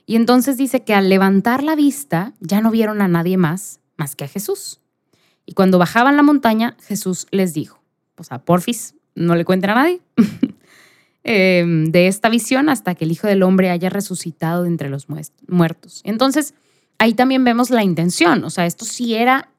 Y 0.06 0.16
entonces 0.16 0.56
dice 0.56 0.84
que 0.84 0.94
al 0.94 1.10
levantar 1.10 1.64
la 1.64 1.76
vista 1.76 2.34
ya 2.40 2.62
no 2.62 2.72
vieron 2.72 3.02
a 3.02 3.08
nadie 3.08 3.38
más, 3.38 3.80
más 3.98 4.16
que 4.16 4.24
a 4.24 4.28
Jesús. 4.28 4.80
Y 5.46 5.54
cuando 5.54 5.80
bajaban 5.80 6.16
la 6.16 6.24
montaña, 6.24 6.78
Jesús 6.88 7.28
les 7.32 7.54
dijo, 7.54 7.82
pues 8.16 8.32
a 8.32 8.40
porfis, 8.40 8.96
no 9.16 9.36
le 9.36 9.46
cuenten 9.46 9.72
a 9.72 9.76
nadie 9.76 10.02
em, 11.24 11.92
de 11.92 12.08
esta 12.08 12.30
visión 12.30 12.70
hasta 12.70 12.96
que 12.96 13.06
el 13.06 13.12
Hijo 13.12 13.28
del 13.28 13.44
Hombre 13.44 13.70
haya 13.70 13.90
resucitado 13.90 14.64
de 14.64 14.70
entre 14.70 14.90
los 14.90 15.08
muertos. 15.48 16.02
Entonces, 16.04 16.54
ahí 17.00 17.14
también 17.14 17.44
vemos 17.44 17.70
la 17.70 17.84
intención, 17.84 18.44
o 18.44 18.50
sea, 18.50 18.66
esto 18.66 18.86
sí 18.86 19.16
era 19.16 19.50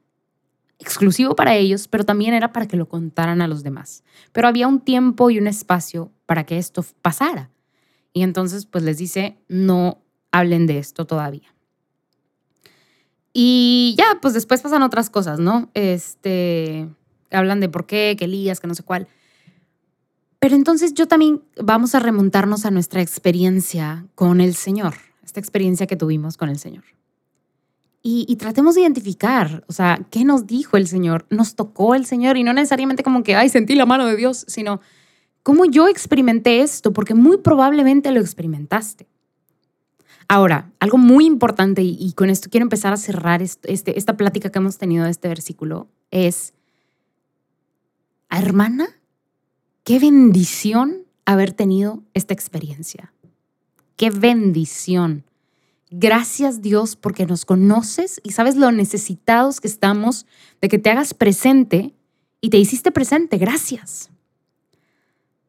exclusivo 0.79 1.35
para 1.35 1.57
ellos, 1.57 1.89
pero 1.89 2.05
también 2.05 2.35
era 2.35 2.53
para 2.53 2.67
que 2.67 2.77
lo 2.77 2.89
contaran 2.89 3.41
a 3.41 3.49
los 3.49 3.63
demás. 3.63 4.05
Pero 4.33 4.49
había 4.49 4.69
un 4.69 4.81
tiempo 4.81 5.31
y 5.31 5.39
un 5.39 5.47
espacio 5.47 6.11
para 6.27 6.45
que 6.45 6.59
esto 6.59 6.85
pasara. 7.03 7.51
Y 8.13 8.23
entonces, 8.23 8.67
pues 8.67 8.85
les 8.85 8.99
dice, 8.99 9.39
no 9.49 9.99
hablen 10.33 10.67
de 10.67 10.79
esto 10.79 11.07
todavía. 11.07 11.55
Y 13.33 13.95
ya, 13.99 14.19
pues 14.21 14.35
después 14.35 14.61
pasan 14.63 14.83
otras 14.83 15.11
cosas, 15.11 15.39
¿no? 15.39 15.71
Este, 15.75 16.89
hablan 17.31 17.61
de 17.61 17.69
por 17.69 17.87
qué, 17.87 18.17
que 18.19 18.25
Elías, 18.25 18.61
que 18.61 18.67
no 18.67 18.75
sé 18.75 18.83
cuál. 18.83 19.09
Pero 20.41 20.55
entonces 20.55 20.95
yo 20.95 21.09
también 21.09 21.43
vamos 21.61 21.95
a 21.95 22.01
remontarnos 22.01 22.65
a 22.65 22.71
nuestra 22.71 23.03
experiencia 23.03 24.07
con 24.15 24.41
el 24.41 24.55
Señor, 24.55 24.95
esta 25.25 25.41
experiencia 25.41 25.87
que 25.87 25.97
tuvimos 25.97 26.37
con 26.37 26.49
el 26.49 26.59
Señor. 26.59 26.85
Y, 28.01 28.37
tratemos 28.37 28.75
de 28.75 28.83
identificar, 28.83 29.65
o 29.67 29.73
sea, 29.73 30.07
qué 30.11 30.25
nos 30.25 30.47
dijo 30.47 30.77
el 30.77 30.87
Señor, 30.87 31.27
nos 31.31 31.57
tocó 31.57 31.95
el 31.95 32.07
Señor 32.07 32.37
y 32.37 32.45
no 32.45 32.53
necesariamente 32.55 33.03
como 33.03 33.23
que, 33.23 33.35
ay, 33.35 33.49
sentí 33.51 33.75
la 33.75 33.87
mano 33.87 34.07
de 34.07 34.17
Dios, 34.17 34.45
sino 34.49 34.81
cómo 35.43 35.65
yo 35.67 35.89
experimenté 35.89 36.63
esto, 36.63 36.93
porque 36.93 37.15
muy 37.15 37.39
probablemente 37.39 38.11
lo 38.13 38.21
experimentaste. 38.21 39.07
Ahora, 40.29 40.71
algo 40.79 40.97
muy 40.97 41.27
importante, 41.27 41.83
y, 41.83 42.13
con 42.13 42.31
esto 42.31 42.49
quiero 42.51 42.65
empezar 42.65 42.93
a 42.93 42.99
cerrar 42.99 43.43
este, 43.43 43.99
esta 43.99 44.17
plática 44.17 44.51
que 44.51 44.59
hemos 44.59 44.79
tenido 44.79 45.05
de 45.05 45.11
este 45.11 45.29
versículo, 45.29 45.89
es, 46.11 46.55
hermana, 48.31 48.89
qué 49.85 49.99
bendición 49.99 51.03
haber 51.25 51.53
tenido 51.53 52.03
esta 52.15 52.33
experiencia. 52.33 53.13
Qué 53.97 54.11
bendición 54.11 55.25
Gracias 55.91 56.61
Dios 56.61 56.97
porque 56.97 57.25
nos 57.27 57.45
conoces 57.45 58.21
y 58.23 58.33
sabes 58.33 58.57
lo 58.57 58.71
necesitados 58.73 59.61
que 59.61 59.69
estamos 59.69 60.27
de 60.61 60.69
que 60.69 60.79
te 60.79 60.91
hagas 60.91 61.15
presente 61.15 61.95
y 62.41 62.51
te 62.51 62.59
hiciste 62.59 62.93
presente. 62.93 63.39
Gracias. 63.39 64.11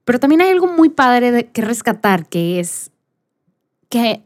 Pero 0.05 0.19
también 0.19 0.41
hay 0.41 0.49
algo 0.49 0.67
muy 0.67 0.89
padre 0.89 1.51
que 1.51 1.61
rescatar, 1.61 2.27
que 2.27 2.59
es 2.59 2.91
que 3.89 4.23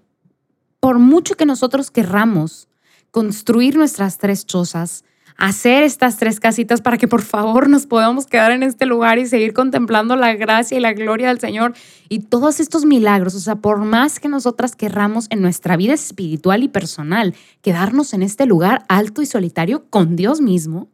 por 0.79 0.99
mucho 0.99 1.35
que 1.35 1.45
nosotros 1.45 1.91
querramos 1.91 2.67
construir 3.11 3.75
nuestras 3.75 4.17
tres 4.17 4.45
chozas, 4.45 5.03
hacer 5.37 5.83
estas 5.83 6.17
tres 6.17 6.39
casitas 6.39 6.81
para 6.81 6.97
que 6.97 7.07
por 7.07 7.21
favor 7.21 7.69
nos 7.69 7.85
podamos 7.85 8.25
quedar 8.25 8.51
en 8.51 8.63
este 8.63 8.85
lugar 8.85 9.17
y 9.19 9.25
seguir 9.25 9.53
contemplando 9.53 10.15
la 10.15 10.33
gracia 10.35 10.77
y 10.77 10.81
la 10.81 10.93
gloria 10.93 11.29
del 11.29 11.39
Señor 11.39 11.73
y 12.09 12.19
todos 12.19 12.59
estos 12.59 12.85
milagros. 12.85 13.35
O 13.35 13.39
sea, 13.39 13.55
por 13.55 13.79
más 13.79 14.19
que 14.19 14.29
nosotras 14.29 14.75
querramos 14.75 15.27
en 15.29 15.41
nuestra 15.41 15.77
vida 15.77 15.93
espiritual 15.93 16.63
y 16.63 16.67
personal 16.67 17.33
quedarnos 17.61 18.13
en 18.13 18.23
este 18.23 18.45
lugar 18.45 18.85
alto 18.89 19.21
y 19.21 19.25
solitario 19.25 19.85
con 19.89 20.15
Dios 20.15 20.41
mismo, 20.41 20.89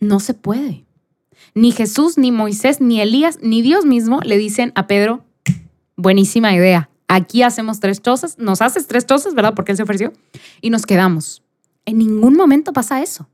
no 0.00 0.20
se 0.20 0.34
puede. 0.34 0.84
Ni 1.54 1.72
Jesús, 1.72 2.18
ni 2.18 2.32
Moisés, 2.32 2.80
ni 2.80 3.00
Elías, 3.00 3.38
ni 3.42 3.62
Dios 3.62 3.84
mismo 3.84 4.20
le 4.22 4.38
dicen 4.38 4.72
a 4.74 4.86
Pedro, 4.86 5.24
buenísima 5.96 6.54
idea, 6.54 6.88
aquí 7.08 7.42
hacemos 7.42 7.78
tres 7.78 8.00
chozas, 8.00 8.38
nos 8.38 8.62
haces 8.62 8.86
tres 8.86 9.06
chozas, 9.06 9.34
¿verdad? 9.34 9.54
Porque 9.54 9.72
Él 9.72 9.76
se 9.76 9.82
ofreció, 9.82 10.12
y 10.60 10.70
nos 10.70 10.86
quedamos. 10.86 11.42
En 11.84 11.98
ningún 11.98 12.36
momento 12.36 12.72
pasa 12.72 13.02
eso 13.02 13.28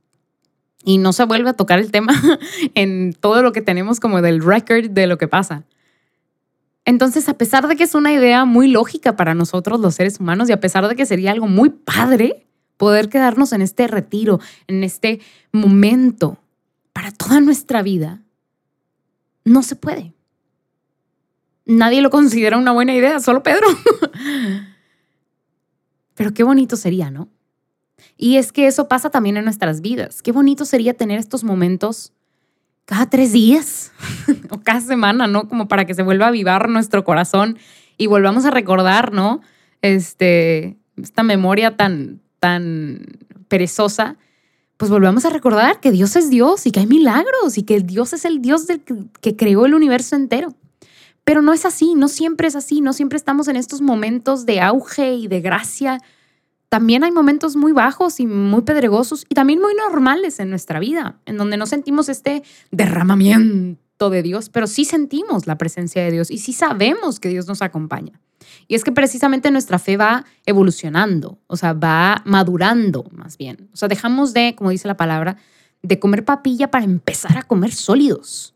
y 0.89 0.97
no 0.97 1.13
se 1.13 1.27
vuelve 1.27 1.51
a 1.51 1.53
tocar 1.53 1.79
el 1.81 1.91
tema 1.91 2.15
en 2.75 3.13
todo 3.13 3.43
lo 3.43 3.53
que 3.53 3.61
tenemos 3.61 4.01
como 4.01 4.23
del 4.23 4.43
record 4.43 4.89
de 4.89 5.07
lo 5.07 5.19
que 5.19 5.29
pasa. 5.29 5.65
Entonces, 6.87 7.29
a 7.29 7.35
pesar 7.35 7.69
de 7.69 7.77
que 7.77 7.85
es 7.85 7.95
una 7.95 8.11
idea 8.11 8.47
muy 8.47 8.69
lógica 8.69 9.15
para 9.15 9.35
nosotros 9.35 9.81
los 9.81 9.97
seres 9.97 10.19
humanos 10.19 10.49
y 10.49 10.53
a 10.53 10.61
pesar 10.61 10.89
de 10.89 10.97
que 10.97 11.05
sería 11.05 11.33
algo 11.33 11.47
muy 11.47 11.69
padre 11.69 12.47
poder 12.79 13.11
quedarnos 13.11 13.53
en 13.53 13.61
este 13.61 13.87
retiro, 13.87 14.41
en 14.67 14.83
este 14.83 15.21
momento 15.53 16.39
para 16.95 17.13
toda 17.13 17.43
nuestra 17.43 17.83
vida, 17.83 18.23
no 19.45 19.63
se 19.63 19.77
puede. 19.77 20.15
Nadie 21.67 22.01
lo 22.01 22.09
considera 22.09 22.57
una 22.57 22.73
buena 22.73 22.95
idea, 22.95 23.21
solo 23.21 23.43
Pedro. 23.43 23.67
Pero 26.15 26.33
qué 26.33 26.45
bonito 26.45 26.77
sería, 26.77 27.11
¿no? 27.11 27.29
Y 28.19 28.37
es 28.37 28.51
que 28.51 28.67
eso 28.67 28.89
pasa 28.89 29.11
también 29.11 29.37
en 29.37 29.45
nuestras 29.45 29.81
vidas. 29.81 30.23
Qué 30.23 30.33
bonito 30.33 30.65
sería 30.65 30.93
tener 30.93 31.21
estos 31.21 31.45
momentos 31.45 32.13
cada 32.85 33.09
tres 33.09 33.33
días 33.33 33.93
o 34.51 34.59
cada 34.59 34.81
semana, 34.81 35.29
¿no? 35.29 35.49
Como 35.49 35.69
para 35.69 35.85
que 35.85 35.95
se 35.95 36.03
vuelva 36.03 36.27
a 36.27 36.29
avivar 36.29 36.69
nuestro 36.69 37.05
corazón 37.05 37.59
y 37.97 38.09
volvamos 38.09 38.45
a 38.45 38.51
recordar, 38.51 39.13
¿no? 39.13 39.41
Este, 39.83 40.77
esta 41.01 41.23
memoria 41.23 41.77
tan, 41.77 42.21
tan 42.41 43.07
perezosa, 43.47 44.17
pues 44.77 44.91
volvamos 44.91 45.25
a 45.25 45.31
recordar 45.31 45.79
que 45.79 45.93
Dios 45.93 46.17
es 46.17 46.29
Dios 46.29 46.67
y 46.67 46.73
que 46.73 46.81
hay 46.81 46.87
milagros 46.87 47.57
y 47.57 47.63
que 47.63 47.81
Dios 47.81 48.13
es 48.13 48.25
el 48.25 48.43
Dios 48.43 48.67
que 49.21 49.37
creó 49.37 49.65
el 49.65 49.75
universo 49.75 50.17
entero. 50.17 50.55
Pero 51.23 51.41
no 51.43 51.53
es 51.53 51.67
así, 51.67 51.95
no 51.95 52.09
siempre 52.09 52.49
es 52.49 52.57
así, 52.57 52.81
no 52.81 52.93
siempre 52.93 53.17
estamos 53.17 53.47
en 53.47 53.57
estos 53.57 53.81
momentos 53.81 54.45
de 54.45 54.61
auge 54.61 55.15
y 55.15 55.29
de 55.29 55.41
gracia 55.41 56.01
también 56.69 57.03
hay 57.03 57.11
momentos 57.11 57.57
muy 57.57 57.73
bajos 57.73 58.21
y 58.21 58.27
muy 58.27 58.63
pedregosos 58.63 59.25
y 59.29 59.35
también 59.35 59.61
muy 59.61 59.75
normales 59.75 60.39
en 60.39 60.51
nuestra 60.51 60.79
vida, 60.81 61.19
en 61.25 61.39
donde 61.39 61.57
no 61.57 61.67
sentimos 61.67 62.09
este 62.09 62.43
derramamiento 62.71 64.11
de 64.11 64.23
Dios, 64.23 64.51
pero 64.51 64.67
sí 64.67 64.85
sentimos 64.85 65.47
la 65.47 65.57
presencia 65.57 66.03
de 66.03 66.11
Dios 66.11 66.31
y 66.31 66.39
sí 66.39 66.53
sabemos 66.53 67.21
que 67.21 67.31
Dios 67.31 67.47
nos 67.47 67.63
acompaña. 67.63 68.21
Y 68.67 68.75
es 68.75 68.85
que 68.85 68.93
precisamente 68.93 69.51
nuestra 69.51 69.79
fe 69.79 69.97
va 69.97 70.25
evolucionando, 70.47 71.39
o 71.47 71.57
sea, 71.57 71.73
va 71.73 72.23
madurando 72.25 73.05
más 73.13 73.39
bien. 73.39 73.69
O 73.73 73.77
sea, 73.77 73.89
dejamos 73.89 74.33
de, 74.33 74.55
como 74.55 74.71
dice 74.71 74.89
la 74.89 74.97
palabra, 74.97 75.37
de 75.83 75.99
comer 75.99 76.25
papilla 76.25 76.71
para 76.71 76.85
empezar 76.85 77.39
a 77.39 77.43
comer 77.43 77.73
sólidos. 77.73 78.55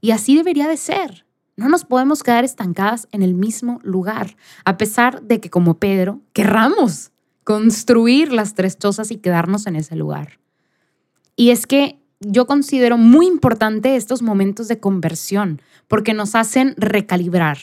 Y 0.00 0.10
así 0.10 0.36
debería 0.36 0.68
de 0.68 0.76
ser. 0.76 1.24
No 1.56 1.68
nos 1.68 1.84
podemos 1.84 2.22
quedar 2.22 2.44
estancadas 2.44 3.08
en 3.12 3.22
el 3.22 3.34
mismo 3.34 3.80
lugar, 3.82 4.36
a 4.64 4.76
pesar 4.76 5.22
de 5.22 5.40
que 5.40 5.50
como 5.50 5.78
Pedro 5.78 6.20
querramos 6.32 7.12
construir 7.44 8.32
las 8.32 8.54
tres 8.54 8.78
chozas 8.78 9.10
y 9.10 9.18
quedarnos 9.18 9.66
en 9.66 9.76
ese 9.76 9.94
lugar. 9.94 10.40
Y 11.36 11.50
es 11.50 11.66
que 11.66 12.00
yo 12.20 12.46
considero 12.46 12.96
muy 12.96 13.26
importante 13.26 13.96
estos 13.96 14.22
momentos 14.22 14.66
de 14.68 14.80
conversión 14.80 15.60
porque 15.88 16.14
nos 16.14 16.34
hacen 16.34 16.74
recalibrar, 16.76 17.58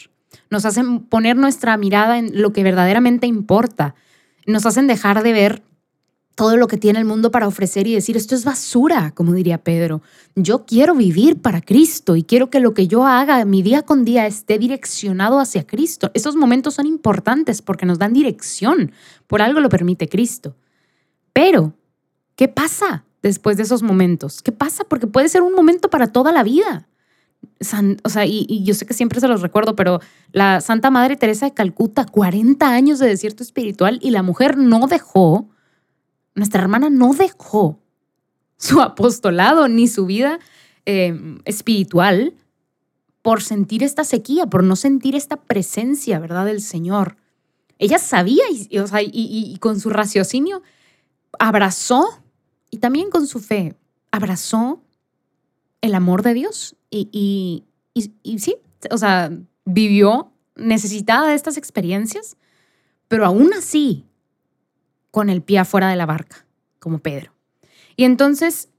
nos 0.50 0.66
hacen 0.66 1.00
poner 1.00 1.36
nuestra 1.36 1.76
mirada 1.78 2.18
en 2.18 2.42
lo 2.42 2.54
que 2.54 2.64
verdaderamente 2.64 3.28
importa, 3.28 3.96
nos 4.46 4.66
hacen 4.66 4.88
dejar 4.88 5.24
de 5.24 5.34
ver 5.34 5.64
todo 6.36 6.58
lo 6.58 6.68
que 6.68 6.78
tiene 6.78 7.00
el 7.00 7.06
mundo 7.06 7.30
para 7.32 7.48
ofrecer 7.48 7.88
y 7.88 7.94
decir, 7.94 8.16
esto 8.16 8.36
es 8.36 8.46
basura, 8.46 9.12
como 9.12 9.34
diría 9.34 9.58
Pedro. 9.58 10.02
Yo 10.36 10.66
quiero 10.66 10.96
vivir 10.96 11.42
para 11.42 11.62
Cristo 11.62 12.16
y 12.16 12.24
quiero 12.24 12.50
que 12.50 12.60
lo 12.60 12.74
que 12.74 12.88
yo 12.88 13.06
haga 13.06 13.44
mi 13.46 13.62
día 13.62 13.82
con 13.84 14.06
día 14.06 14.26
esté 14.26 14.58
direccionado 14.58 15.40
hacia 15.40 15.68
Cristo. 15.68 16.10
Esos 16.14 16.36
momentos 16.36 16.76
son 16.76 16.86
importantes 16.86 17.62
porque 17.62 17.86
nos 17.86 18.00
dan 18.00 18.14
dirección. 18.14 18.92
Por 19.28 19.42
algo 19.42 19.60
lo 19.60 19.70
permite 19.70 20.08
Cristo. 20.08 20.56
Pero, 21.34 21.74
¿qué 22.36 22.48
pasa 22.48 23.04
después 23.22 23.58
de 23.58 23.64
esos 23.64 23.84
momentos? 23.84 24.42
¿Qué 24.42 24.52
pasa? 24.52 24.84
Porque 24.86 25.08
puede 25.08 25.30
ser 25.30 25.42
un 25.42 25.54
momento 25.54 25.90
para 25.90 26.08
toda 26.08 26.32
la 26.32 26.44
vida. 26.44 26.88
o 28.04 28.10
sea, 28.10 28.26
y, 28.26 28.46
y, 28.48 28.64
yo 28.64 28.74
sé 28.74 28.86
que 28.86 28.94
siempre 28.94 29.20
se 29.20 29.28
los 29.28 29.42
recuerdo, 29.42 29.76
pero 29.76 30.00
la 30.32 30.62
Santa 30.62 30.92
Madre 30.92 31.18
Teresa 31.18 31.46
de 31.46 31.54
Calcuta, 31.54 32.06
40 32.06 32.70
años 32.70 33.00
de 33.00 33.08
desierto 33.08 33.44
espiritual 33.44 34.00
y 34.02 34.12
la 34.12 34.24
mujer 34.24 34.58
no 34.58 34.88
dejó 34.88 35.50
nuestra 36.36 36.62
hermana 36.62 36.90
no 36.90 37.14
dejó 37.14 37.80
su 38.58 38.82
apostolado 38.82 39.68
ni 39.68 39.88
su 39.88 40.06
vida 40.06 40.40
em, 40.86 41.40
espiritual 41.46 42.34
por 43.22 43.42
sentir 43.42 43.84
esta 43.84 44.04
sequía, 44.04 44.48
por 44.48 44.64
no 44.64 44.76
sentir 44.76 45.16
esta 45.16 45.38
presencia, 45.38 46.20
¿verdad?, 46.20 46.46
del 46.46 46.62
Señor. 46.62 47.18
Ella 47.78 48.00
sabía 48.00 48.44
y, 48.50 48.68
y 49.12 49.58
con 49.60 49.80
su 49.80 49.90
raciocinio 49.90 50.62
abrazó 51.40 52.22
y 52.70 52.78
también 52.78 53.10
con 53.10 53.28
su 53.28 53.40
fe 53.40 53.76
abrazó 54.12 54.84
el 55.82 55.96
amor 55.96 56.22
de 56.24 56.34
Dios 56.34 56.76
y, 56.90 57.64
y, 57.94 58.40
sí, 58.40 58.58
o 58.90 58.98
sea, 58.98 59.32
vivió 59.66 60.32
necesitada 60.56 61.30
de 61.30 61.36
estas 61.36 61.58
experiencias, 61.58 62.38
pero 63.08 63.26
aún 63.26 63.54
así 63.54 64.06
con 65.12 65.30
el 65.30 65.42
pie 65.42 65.60
afuera 65.60 65.90
de 65.90 65.96
la 65.96 66.06
barca, 66.06 66.46
como 66.80 67.00
Pedro. 67.00 67.34
Y 67.96 68.06
entonces, 68.06 68.70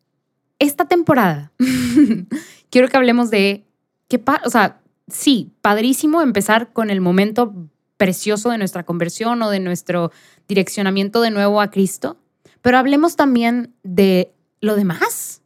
esta 0.59 0.87
temporada, 0.87 1.53
quiero 2.71 2.89
que 2.89 2.97
hablemos 2.97 3.31
de 3.31 3.65
qué, 4.09 4.23
o 4.45 4.51
sea, 4.51 4.81
sí, 5.09 5.53
padrísimo 5.61 6.23
empezar 6.23 6.73
con 6.73 6.91
el 6.91 7.01
momento 7.01 7.55
precioso 7.97 8.51
de 8.51 8.59
nuestra 8.59 8.85
conversión 8.85 9.43
o 9.43 9.51
de 9.51 9.61
nuestro 9.61 10.11
direccionamiento 10.49 11.21
de 11.21 11.31
nuevo 11.31 11.61
a 11.61 11.71
Cristo, 11.71 12.17
pero 12.61 12.79
hablemos 12.79 13.15
también 13.17 13.75
de 13.83 14.33
lo 14.61 14.75
demás, 14.75 15.43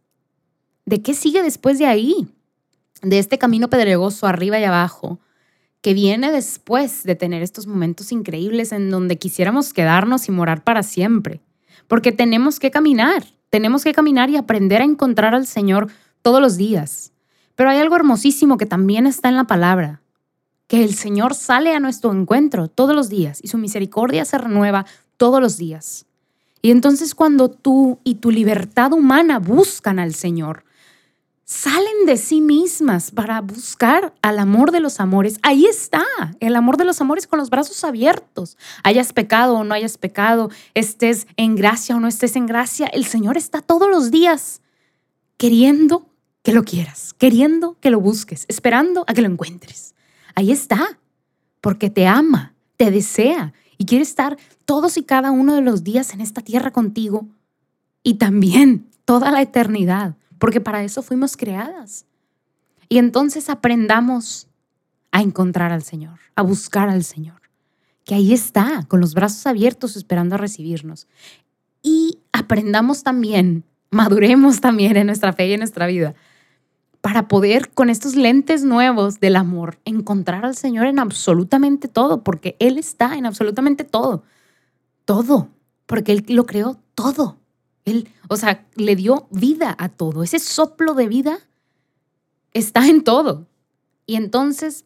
de 0.85 1.03
qué 1.03 1.15
sigue 1.15 1.43
después 1.43 1.79
de 1.79 1.87
ahí, 1.87 2.29
de 3.03 3.19
este 3.19 3.39
camino 3.39 3.69
pedregoso 3.69 4.27
arriba 4.27 4.59
y 4.59 4.65
abajo, 4.65 5.19
que 5.87 5.95
viene 5.95 6.33
después 6.33 7.05
de 7.05 7.15
tener 7.15 7.45
estos 7.45 7.69
momentos 7.69 8.11
increíbles 8.11 8.73
en 8.73 8.91
donde 8.91 9.19
quisiéramos 9.19 9.73
quedarnos 9.73 10.27
y 10.27 10.33
morar 10.33 10.65
para 10.65 10.83
siempre. 10.83 11.41
Porque 11.87 12.11
tenemos 12.11 12.59
que 12.59 12.73
caminar, 12.73 13.25
tenemos 13.51 13.85
que 13.85 13.93
caminar 13.93 14.29
y 14.29 14.37
aprender 14.37 14.83
a 14.83 14.85
encontrar 14.85 15.33
al 15.33 15.47
Señor 15.47 15.87
todos 16.23 16.41
los 16.41 16.57
días. 16.57 17.13
Pero 17.55 17.71
hay 17.71 17.79
algo 17.79 17.95
hermosísimo 17.95 18.59
que 18.59 18.67
también 18.67 19.07
está 19.07 19.29
en 19.29 19.37
la 19.37 19.45
palabra, 19.45 20.01
que 20.67 20.83
el 20.83 20.93
Señor 20.93 21.37
sale 21.37 21.73
a 21.73 21.79
nuestro 21.79 22.13
encuentro 22.13 22.67
todos 22.67 22.97
los 22.97 23.09
días 23.09 23.39
y 23.41 23.47
su 23.47 23.57
misericordia 23.57 24.25
se 24.25 24.39
renueva 24.39 24.87
todos 25.17 25.41
los 25.41 25.57
días. 25.57 26.07
Y 26.63 26.73
entonces 26.73 27.15
cuando 27.15 27.49
tú 27.49 28.01
y 28.03 28.17
tu 28.17 28.33
libertad 28.33 28.93
humana 28.93 29.39
buscan 29.39 30.01
al 30.01 30.17
Señor, 30.17 30.65
salen 31.47 32.07
de 32.07 32.17
sí 32.17 32.41
mismas 32.41 33.13
para 33.13 33.41
buscar 33.41 34.13
al 34.21 34.41
amor 34.41 34.73
de 34.73 34.81
los 34.81 34.99
amores. 34.99 35.39
Ahí 35.43 35.65
está, 35.65 36.05
el 36.41 36.57
amor 36.57 36.77
de 36.77 36.85
los 36.85 37.01
amores 37.01 37.29
con 37.29 37.39
los 37.39 37.51
brazos 37.51 37.85
abiertos. 37.85 38.59
Hayas 38.83 39.13
pecado 39.13 39.55
o 39.55 39.65
no 39.65 39.73
hayas 39.73 39.97
pecado, 39.97 40.51
estés 40.75 41.29
en 41.37 41.55
gracia 41.55 41.97
o 41.97 42.01
no 42.01 42.09
estés 42.09 42.35
en 42.35 42.47
gracia, 42.47 42.89
el 42.89 43.07
Señor 43.07 43.37
está 43.37 43.63
todos 43.63 43.89
los 43.89 44.11
días 44.11 44.61
queriendo 45.37 46.11
que 46.43 46.53
lo 46.53 46.65
quieras, 46.65 47.15
queriendo 47.15 47.77
que 47.81 47.91
lo 47.91 48.01
busques, 48.01 48.45
esperando 48.49 49.05
a 49.07 49.15
que 49.15 49.23
lo 49.23 49.29
encuentres. 49.29 49.95
Ahí 50.35 50.51
está, 50.51 50.99
porque 51.61 51.91
te 51.91 52.09
ama, 52.09 52.55
te 52.77 52.91
desea 52.91 53.55
y 53.79 53.87
quiere 53.87 54.03
estar 54.03 54.37
todos 54.65 54.97
y 54.97 55.05
cada 55.05 55.31
uno 55.31 55.55
de 55.55 55.61
los 55.61 55.85
días 55.85 56.13
en 56.13 56.21
esta 56.21 56.41
tierra 56.41 56.73
contigo 56.73 57.29
y 58.03 58.15
también 58.15 58.91
toda 59.05 59.31
la 59.31 59.43
eternidad 59.43 60.17
porque 60.47 60.61
para 60.61 60.85
eso 60.85 61.03
fuimos 61.03 61.37
creadas. 61.37 62.07
Y 62.89 62.99
entonces 62.99 63.51
aprendamos 63.51 64.47
a 65.11 65.21
encontrar 65.21 65.73
al 65.73 65.83
Señor, 65.83 66.21
a 66.37 66.43
buscar 66.43 66.89
al 66.89 67.03
Señor, 67.03 67.41
que 68.05 68.15
ahí 68.15 68.33
está, 68.33 68.85
con 68.87 69.01
los 69.01 69.13
brazos 69.13 69.45
abiertos 69.49 69.97
esperando 69.97 70.37
a 70.37 70.39
recibirnos. 70.39 71.09
Y 71.83 72.21
aprendamos 72.31 73.03
también, 73.03 73.65
maduremos 73.91 74.61
también 74.61 74.97
en 74.97 75.09
nuestra 75.09 75.33
fe 75.33 75.49
y 75.49 75.55
en 75.55 75.59
nuestra 75.59 75.89
vida, 75.89 76.15
para 77.01 77.27
poder 77.27 77.71
con 77.71 77.91
estos 77.91 78.15
lentes 78.15 78.63
nuevos 78.63 79.19
del 79.19 79.35
amor 79.35 79.81
encontrar 79.85 80.45
al 80.45 80.55
Señor 80.55 80.87
en 80.87 81.01
absolutamente 81.01 81.89
todo, 81.89 82.23
porque 82.23 82.55
Él 82.61 82.79
está 82.79 83.17
en 83.17 83.27
absolutamente 83.27 83.83
todo, 83.83 84.23
todo, 85.07 85.49
porque 85.87 86.13
Él 86.13 86.25
lo 86.29 86.47
creó 86.47 86.79
todo. 86.95 87.37
Él, 87.87 88.11
o 88.29 88.37
sea, 88.37 88.67
le 88.75 88.95
dio 88.97 89.29
vida 89.31 89.75
a 89.79 89.89
todo. 89.89 90.23
Ese 90.23 90.39
soplo 90.39 90.93
de 90.95 91.09
vida 91.09 91.39
está 92.53 92.87
en 92.87 93.03
todo. 93.03 93.49
Y 94.05 94.17
entonces 94.17 94.85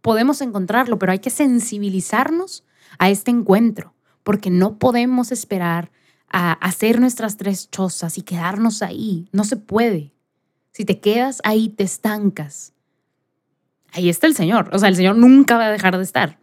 podemos 0.00 0.40
encontrarlo, 0.40 0.98
pero 0.98 1.12
hay 1.12 1.20
que 1.20 1.30
sensibilizarnos 1.30 2.64
a 2.98 3.10
este 3.10 3.30
encuentro, 3.30 3.94
porque 4.24 4.50
no 4.50 4.78
podemos 4.78 5.30
esperar 5.30 5.92
a 6.30 6.52
hacer 6.52 7.00
nuestras 7.00 7.36
tres 7.36 7.70
chozas 7.70 8.18
y 8.18 8.22
quedarnos 8.22 8.82
ahí. 8.82 9.28
No 9.32 9.44
se 9.44 9.56
puede. 9.56 10.14
Si 10.72 10.84
te 10.84 11.00
quedas 11.00 11.40
ahí, 11.44 11.68
te 11.68 11.84
estancas. 11.84 12.72
Ahí 13.92 14.08
está 14.08 14.26
el 14.26 14.34
Señor. 14.34 14.70
O 14.72 14.78
sea, 14.78 14.88
el 14.88 14.96
Señor 14.96 15.16
nunca 15.16 15.56
va 15.56 15.66
a 15.66 15.72
dejar 15.72 15.96
de 15.96 16.02
estar 16.02 16.38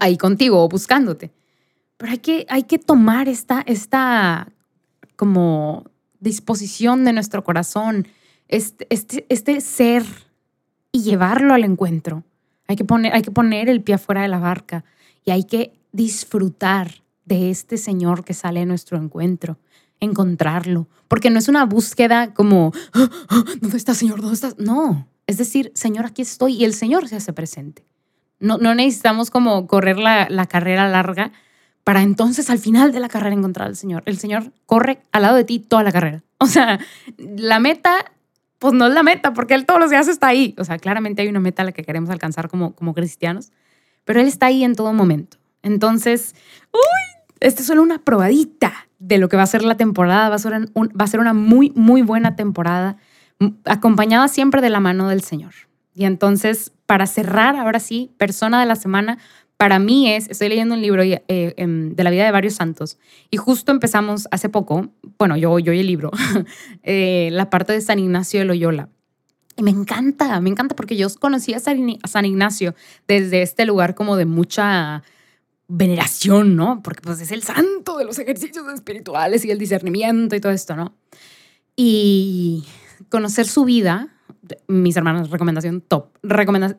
ahí 0.00 0.16
contigo 0.16 0.62
o 0.62 0.68
buscándote. 0.68 1.32
Pero 1.96 2.12
hay 2.12 2.18
que, 2.18 2.46
hay 2.48 2.64
que 2.64 2.78
tomar 2.78 3.28
esta, 3.28 3.62
esta 3.66 4.52
como 5.18 5.90
disposición 6.20 7.04
de 7.04 7.12
nuestro 7.12 7.42
corazón, 7.42 8.06
este, 8.46 8.86
este, 8.88 9.26
este 9.28 9.60
ser 9.60 10.04
y 10.92 11.02
llevarlo 11.02 11.54
al 11.54 11.64
encuentro. 11.64 12.22
Hay 12.68 12.76
que, 12.76 12.84
poner, 12.84 13.12
hay 13.12 13.22
que 13.22 13.32
poner 13.32 13.68
el 13.68 13.82
pie 13.82 13.96
afuera 13.96 14.22
de 14.22 14.28
la 14.28 14.38
barca 14.38 14.84
y 15.24 15.32
hay 15.32 15.42
que 15.42 15.72
disfrutar 15.90 17.02
de 17.24 17.50
este 17.50 17.78
Señor 17.78 18.24
que 18.24 18.32
sale 18.32 18.60
a 18.60 18.64
nuestro 18.64 18.96
encuentro, 18.96 19.58
encontrarlo, 19.98 20.86
porque 21.08 21.30
no 21.30 21.40
es 21.40 21.48
una 21.48 21.64
búsqueda 21.64 22.32
como, 22.32 22.72
ah, 22.92 23.10
ah, 23.28 23.44
¿dónde 23.60 23.76
está 23.76 23.94
Señor? 23.94 24.20
¿Dónde 24.20 24.34
estás? 24.34 24.56
No, 24.58 25.08
es 25.26 25.36
decir, 25.36 25.72
Señor, 25.74 26.06
aquí 26.06 26.22
estoy 26.22 26.54
y 26.54 26.64
el 26.64 26.74
Señor 26.74 27.08
se 27.08 27.16
hace 27.16 27.32
presente. 27.32 27.84
No, 28.38 28.56
no 28.58 28.72
necesitamos 28.76 29.32
como 29.32 29.66
correr 29.66 29.98
la, 29.98 30.28
la 30.30 30.46
carrera 30.46 30.88
larga, 30.88 31.32
para 31.88 32.02
entonces 32.02 32.50
al 32.50 32.58
final 32.58 32.92
de 32.92 33.00
la 33.00 33.08
carrera 33.08 33.34
encontrar 33.34 33.66
al 33.66 33.74
Señor. 33.74 34.02
El 34.04 34.18
Señor 34.18 34.52
corre 34.66 35.00
al 35.10 35.22
lado 35.22 35.36
de 35.36 35.44
ti 35.44 35.58
toda 35.58 35.82
la 35.82 35.90
carrera. 35.90 36.22
O 36.38 36.44
sea, 36.46 36.78
la 37.16 37.60
meta, 37.60 38.12
pues 38.58 38.74
no 38.74 38.88
es 38.88 38.92
la 38.92 39.02
meta, 39.02 39.32
porque 39.32 39.54
Él 39.54 39.64
todos 39.64 39.80
los 39.80 39.88
días 39.88 40.06
está 40.06 40.26
ahí. 40.26 40.54
O 40.58 40.66
sea, 40.66 40.76
claramente 40.76 41.22
hay 41.22 41.28
una 41.28 41.40
meta 41.40 41.62
a 41.62 41.64
la 41.64 41.72
que 41.72 41.84
queremos 41.84 42.10
alcanzar 42.10 42.50
como, 42.50 42.74
como 42.74 42.92
cristianos, 42.92 43.52
pero 44.04 44.20
Él 44.20 44.26
está 44.26 44.44
ahí 44.44 44.64
en 44.64 44.74
todo 44.74 44.92
momento. 44.92 45.38
Entonces, 45.62 46.34
uy, 46.74 47.24
esta 47.40 47.62
es 47.62 47.66
solo 47.66 47.82
una 47.82 48.04
probadita 48.04 48.86
de 48.98 49.16
lo 49.16 49.30
que 49.30 49.38
va 49.38 49.44
a 49.44 49.46
ser 49.46 49.64
la 49.64 49.78
temporada. 49.78 50.28
Va 50.28 50.34
a 50.34 50.38
ser, 50.38 50.52
va 50.52 51.04
a 51.04 51.06
ser 51.06 51.20
una 51.20 51.32
muy, 51.32 51.72
muy 51.74 52.02
buena 52.02 52.36
temporada, 52.36 52.98
acompañada 53.64 54.28
siempre 54.28 54.60
de 54.60 54.68
la 54.68 54.80
mano 54.80 55.08
del 55.08 55.22
Señor. 55.22 55.54
Y 55.94 56.04
entonces, 56.04 56.70
para 56.84 57.06
cerrar, 57.06 57.56
ahora 57.56 57.80
sí, 57.80 58.12
persona 58.18 58.60
de 58.60 58.66
la 58.66 58.76
semana, 58.76 59.16
para 59.58 59.80
mí 59.80 60.10
es, 60.10 60.28
estoy 60.30 60.48
leyendo 60.48 60.76
un 60.76 60.80
libro 60.80 61.02
eh, 61.02 61.20
em, 61.26 61.94
de 61.94 62.04
la 62.04 62.10
vida 62.10 62.24
de 62.24 62.30
varios 62.30 62.54
santos 62.54 62.96
y 63.28 63.36
justo 63.38 63.72
empezamos 63.72 64.28
hace 64.30 64.48
poco, 64.48 64.88
bueno, 65.18 65.36
yo, 65.36 65.58
yo 65.58 65.72
el 65.72 65.86
libro, 65.86 66.12
eh, 66.84 67.28
la 67.32 67.50
parte 67.50 67.72
de 67.72 67.80
San 67.80 67.98
Ignacio 67.98 68.38
de 68.38 68.46
Loyola. 68.46 68.88
Y 69.56 69.64
me 69.64 69.72
encanta, 69.72 70.40
me 70.40 70.50
encanta 70.50 70.76
porque 70.76 70.96
yo 70.96 71.08
conocí 71.18 71.52
a 71.52 71.58
San 71.58 72.24
Ignacio 72.24 72.76
desde 73.08 73.42
este 73.42 73.66
lugar 73.66 73.96
como 73.96 74.16
de 74.16 74.24
mucha 74.24 75.02
veneración, 75.66 76.54
¿no? 76.54 76.80
Porque 76.80 77.02
pues 77.02 77.20
es 77.20 77.32
el 77.32 77.42
santo 77.42 77.98
de 77.98 78.04
los 78.04 78.20
ejercicios 78.20 78.64
espirituales 78.72 79.44
y 79.44 79.50
el 79.50 79.58
discernimiento 79.58 80.36
y 80.36 80.40
todo 80.40 80.52
esto, 80.52 80.76
¿no? 80.76 80.94
Y 81.74 82.64
conocer 83.08 83.48
su 83.48 83.64
vida 83.64 84.17
mis 84.66 84.96
hermanos, 84.96 85.30
recomendación 85.30 85.80
top. 85.80 86.08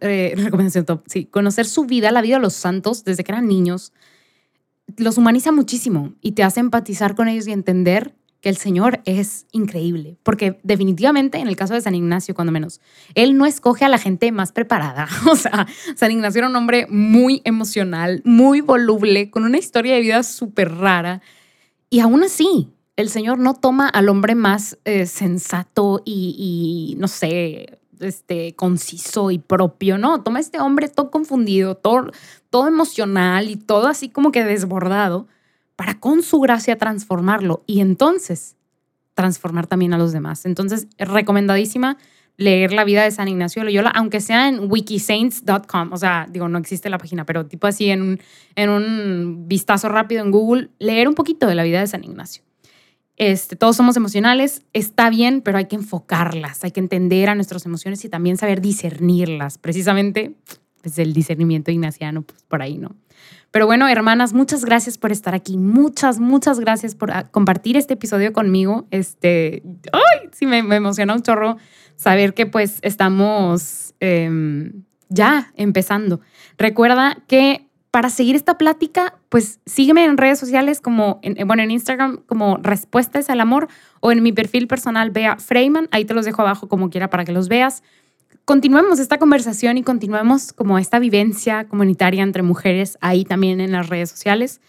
Eh, 0.02 0.34
recomendación 0.38 0.86
top, 0.86 1.04
sí. 1.08 1.26
Conocer 1.26 1.66
su 1.66 1.86
vida, 1.86 2.12
la 2.12 2.22
vida 2.22 2.36
de 2.36 2.42
los 2.42 2.54
santos 2.54 3.04
desde 3.04 3.24
que 3.24 3.32
eran 3.32 3.48
niños, 3.48 3.94
los 4.98 5.18
humaniza 5.18 5.52
muchísimo 5.52 6.14
y 6.22 6.32
te 6.34 6.44
hace 6.44 6.60
empatizar 6.60 7.16
con 7.16 7.28
ellos 7.28 7.48
y 7.48 7.52
entender 7.52 8.16
que 8.42 8.50
el 8.50 8.58
Señor 8.58 9.02
es 9.06 9.46
increíble. 9.52 10.18
Porque 10.24 10.60
definitivamente, 10.64 11.40
en 11.40 11.48
el 11.48 11.56
caso 11.56 11.74
de 11.74 11.82
San 11.82 11.96
Ignacio, 11.96 12.34
cuando 12.34 12.52
menos, 12.52 12.80
Él 13.16 13.38
no 13.38 13.46
escoge 13.46 13.86
a 13.86 13.90
la 13.90 13.98
gente 13.98 14.32
más 14.32 14.52
preparada. 14.52 15.08
O 15.30 15.36
sea, 15.36 15.68
San 15.96 16.12
Ignacio 16.12 16.40
era 16.40 16.50
un 16.50 16.56
hombre 16.56 16.88
muy 16.90 17.42
emocional, 17.44 18.22
muy 18.26 18.62
voluble, 18.62 19.30
con 19.30 19.44
una 19.44 19.58
historia 19.58 19.96
de 19.96 20.02
vida 20.02 20.24
súper 20.24 20.74
rara. 20.74 21.22
Y 21.90 22.00
aún 22.00 22.24
así, 22.24 22.70
el 23.00 23.10
Señor 23.10 23.40
no 23.40 23.54
toma 23.54 23.88
al 23.88 24.10
hombre 24.10 24.36
más 24.36 24.78
eh, 24.84 25.06
sensato 25.06 26.02
y, 26.04 26.98
no 27.00 27.08
sé, 27.08 27.80
este, 28.02 28.56
conciso 28.56 29.32
y 29.32 29.40
propio, 29.40 29.98
no, 29.98 30.22
toma 30.22 30.40
a 30.40 30.42
este 30.42 30.60
hombre 30.60 30.90
todo 30.90 31.10
confundido, 31.10 31.76
todo, 31.76 32.12
emocional 32.68 33.50
y 33.50 33.56
todo 33.56 33.88
así 33.88 34.10
como 34.10 34.34
que 34.34 34.44
desbordado, 34.44 35.28
para 35.78 35.98
con 35.98 36.24
su 36.24 36.42
gracia 36.42 36.78
transformarlo 36.78 37.64
y 37.66 37.80
entonces 37.80 38.58
transformar 39.14 39.68
también 39.68 39.94
a 39.94 39.98
los 39.98 40.12
demás. 40.12 40.46
Entonces, 40.46 40.88
recomendadísima 40.98 41.98
leer 42.36 42.74
la 42.74 42.84
vida 42.84 43.04
de 43.04 43.12
San 43.12 43.30
Ignacio 43.30 43.62
de 43.62 43.68
Loyola, 43.68 43.92
aunque 43.92 44.20
sea 44.20 44.50
en 44.50 44.70
wikisaints.com, 44.70 45.94
o 45.94 45.98
sea, 45.98 46.28
digo, 46.30 46.50
no 46.50 46.58
existe 46.58 46.90
la 46.90 46.98
página, 46.98 47.26
pero 47.26 47.46
tipo 47.46 47.66
así 47.66 47.92
en 47.92 48.20
un 48.58 49.46
vistazo 49.48 49.88
rápido 49.88 50.22
en 50.22 50.32
Google, 50.32 50.70
leer 50.80 51.08
un 51.08 51.16
poquito 51.16 51.48
de 51.48 51.56
la 51.56 51.64
vida 51.64 51.80
de 51.80 51.88
San 51.88 52.04
Ignacio. 52.04 52.49
Este, 53.20 53.58
todos 53.58 53.76
somos 53.76 53.98
emocionales, 53.98 54.62
está 54.72 55.10
bien, 55.10 55.42
pero 55.42 55.58
hay 55.58 55.66
que 55.66 55.76
enfocarlas, 55.76 56.64
hay 56.64 56.72
que 56.72 56.80
entender 56.80 57.28
a 57.28 57.36
nuestras 57.36 57.66
emociones 57.66 58.06
y 58.06 58.10
también 58.10 58.38
saber 58.38 58.62
discernirlas. 58.62 59.58
Precisamente, 59.58 60.36
pues 60.82 60.98
el 61.00 61.12
discernimiento 61.12 61.70
ignaciano, 61.70 62.22
pues 62.22 62.42
por 62.44 62.62
ahí, 62.62 62.78
¿no? 62.78 62.96
Pero 63.52 63.66
bueno, 63.66 63.90
hermanas, 63.90 64.32
muchas 64.32 64.64
gracias 64.64 64.98
por 64.98 65.12
estar 65.12 65.36
aquí. 65.36 65.58
Muchas, 65.58 66.22
muchas 66.22 66.62
gracias 66.62 66.96
por 66.96 67.12
ah, 67.12 67.28
compartir 67.30 67.76
este 67.76 67.96
episodio 67.96 68.32
conmigo. 68.32 68.88
Este, 68.90 69.64
¡ay! 69.92 70.30
Sí, 70.32 70.46
me, 70.46 70.60
emociona 70.60 71.14
un 71.14 71.22
chorro 71.22 71.58
saber 71.98 72.34
que 72.34 72.46
pues 72.46 72.80
estamos 72.84 73.96
em, 74.00 74.84
ya 75.10 75.52
empezando. 75.58 76.22
Recuerda 76.58 77.18
que 77.28 77.69
para 77.92 78.10
seguir 78.10 78.36
esta 78.36 78.58
plática, 78.58 79.16
pues 79.30 79.60
sígueme 79.66 80.06
en 80.06 80.18
redes 80.18 80.38
sociales 80.40 80.80
como, 80.82 81.20
en, 81.24 81.48
bueno, 81.48 81.64
en 81.64 81.72
Instagram 81.72 82.18
como 82.28 82.58
Respuestas 82.58 83.30
al 83.30 83.42
Amor 83.42 83.68
o 84.00 84.12
en 84.12 84.22
mi 84.22 84.32
perfil 84.32 84.68
personal 84.68 85.12
Bea 85.12 85.38
Freeman. 85.38 85.88
Ahí 85.92 86.06
te 86.06 86.14
los 86.14 86.26
dejo 86.26 86.42
abajo 86.42 86.68
como 86.68 86.90
quiera 86.90 87.10
para 87.10 87.26
que 87.26 87.32
los 87.32 87.48
veas 87.48 87.84
continuemos 88.50 88.98
esta 88.98 89.20
conversación 89.20 89.78
y 89.78 89.84
continuemos 89.84 90.54
como 90.54 90.80
esta 90.80 90.98
vivencia 90.98 91.68
comunitaria 91.68 92.24
entre 92.24 92.42
mujeres 92.42 92.98
ahí 93.00 93.24
también 93.24 93.62
en 93.62 93.72
las 93.72 93.90
redes 93.90 94.10
sociales. 94.10 94.60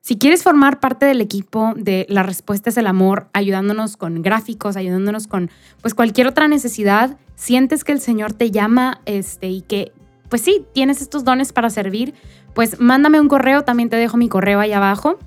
Si 0.00 0.16
quieres 0.16 0.44
formar 0.44 0.78
parte 0.78 1.06
del 1.06 1.20
equipo 1.20 1.74
de 1.76 2.06
La 2.08 2.22
Respuesta 2.22 2.70
es 2.70 2.76
el 2.76 2.86
Amor, 2.86 3.26
ayudándonos 3.32 3.96
con 3.96 4.22
gráficos, 4.22 4.76
ayudándonos 4.76 5.26
con 5.26 5.50
pues 5.82 5.92
cualquier 5.92 6.28
otra 6.28 6.46
necesidad, 6.46 7.18
sientes 7.34 7.82
que 7.82 7.90
el 7.90 8.00
Señor 8.00 8.32
te 8.32 8.52
llama 8.52 9.00
este, 9.06 9.48
y 9.48 9.62
que 9.62 9.90
pues 10.28 10.42
sí, 10.42 10.64
tienes 10.72 11.02
estos 11.02 11.24
dones 11.24 11.52
para 11.52 11.68
servir, 11.68 12.14
pues 12.56 12.80
mándame 12.80 13.20
un 13.20 13.28
correo, 13.28 13.64
también 13.64 13.90
te 13.90 13.96
dejo 13.96 14.16
mi 14.16 14.30
correo 14.30 14.60
ahí 14.60 14.72
abajo 14.72 15.18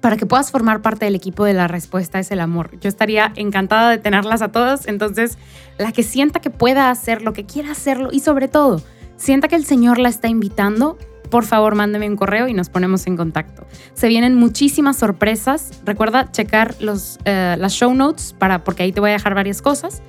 para 0.00 0.16
que 0.16 0.24
puedas 0.24 0.52
formar 0.52 0.82
parte 0.82 1.04
del 1.04 1.16
equipo 1.16 1.44
de 1.44 1.52
la 1.52 1.66
respuesta 1.66 2.20
es 2.20 2.30
el 2.30 2.38
amor. 2.38 2.70
Yo 2.80 2.88
estaría 2.88 3.32
encantada 3.34 3.90
de 3.90 3.98
tenerlas 3.98 4.40
a 4.40 4.52
todas, 4.52 4.86
entonces 4.86 5.36
la 5.78 5.90
que 5.90 6.04
sienta 6.04 6.38
que 6.38 6.48
pueda 6.48 6.88
hacer 6.88 7.22
lo 7.22 7.32
que 7.32 7.44
quiera 7.44 7.72
hacerlo 7.72 8.10
y 8.12 8.20
sobre 8.20 8.46
todo, 8.46 8.80
sienta 9.16 9.48
que 9.48 9.56
el 9.56 9.64
Señor 9.64 9.98
la 9.98 10.08
está 10.08 10.28
invitando, 10.28 10.96
por 11.28 11.44
favor 11.44 11.74
mándeme 11.74 12.08
un 12.08 12.14
correo 12.14 12.46
y 12.46 12.54
nos 12.54 12.68
ponemos 12.68 13.04
en 13.08 13.16
contacto. 13.16 13.66
Se 13.94 14.06
vienen 14.06 14.36
muchísimas 14.36 14.96
sorpresas, 14.96 15.72
recuerda 15.84 16.30
checar 16.30 16.76
los, 16.78 17.18
eh, 17.24 17.56
las 17.58 17.72
show 17.72 17.92
notes 17.92 18.32
para, 18.38 18.62
porque 18.62 18.84
ahí 18.84 18.92
te 18.92 19.00
voy 19.00 19.10
a 19.10 19.14
dejar 19.14 19.34
varias 19.34 19.60
cosas, 19.60 20.02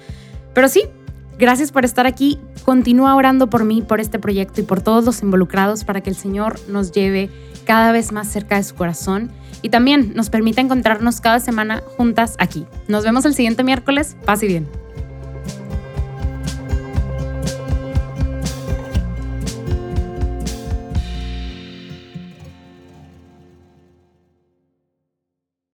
pero 0.53 0.69
sí, 0.69 0.83
Gracias 1.41 1.71
por 1.71 1.85
estar 1.85 2.05
aquí. 2.05 2.37
Continúa 2.65 3.15
orando 3.15 3.49
por 3.49 3.65
mí, 3.65 3.81
por 3.81 3.99
este 3.99 4.19
proyecto 4.19 4.61
y 4.61 4.63
por 4.63 4.83
todos 4.83 5.03
los 5.05 5.23
involucrados 5.23 5.83
para 5.83 6.01
que 6.01 6.11
el 6.11 6.15
Señor 6.15 6.59
nos 6.69 6.91
lleve 6.91 7.31
cada 7.65 7.91
vez 7.91 8.11
más 8.11 8.27
cerca 8.27 8.57
de 8.57 8.63
su 8.63 8.75
corazón 8.75 9.31
y 9.63 9.69
también 9.69 10.13
nos 10.13 10.29
permite 10.29 10.61
encontrarnos 10.61 11.19
cada 11.19 11.39
semana 11.39 11.81
juntas 11.97 12.35
aquí. 12.37 12.67
Nos 12.87 13.03
vemos 13.03 13.25
el 13.25 13.33
siguiente 13.33 13.63
miércoles. 13.63 14.15
Paz 14.23 14.43
y 14.43 14.47
bien. 14.49 14.67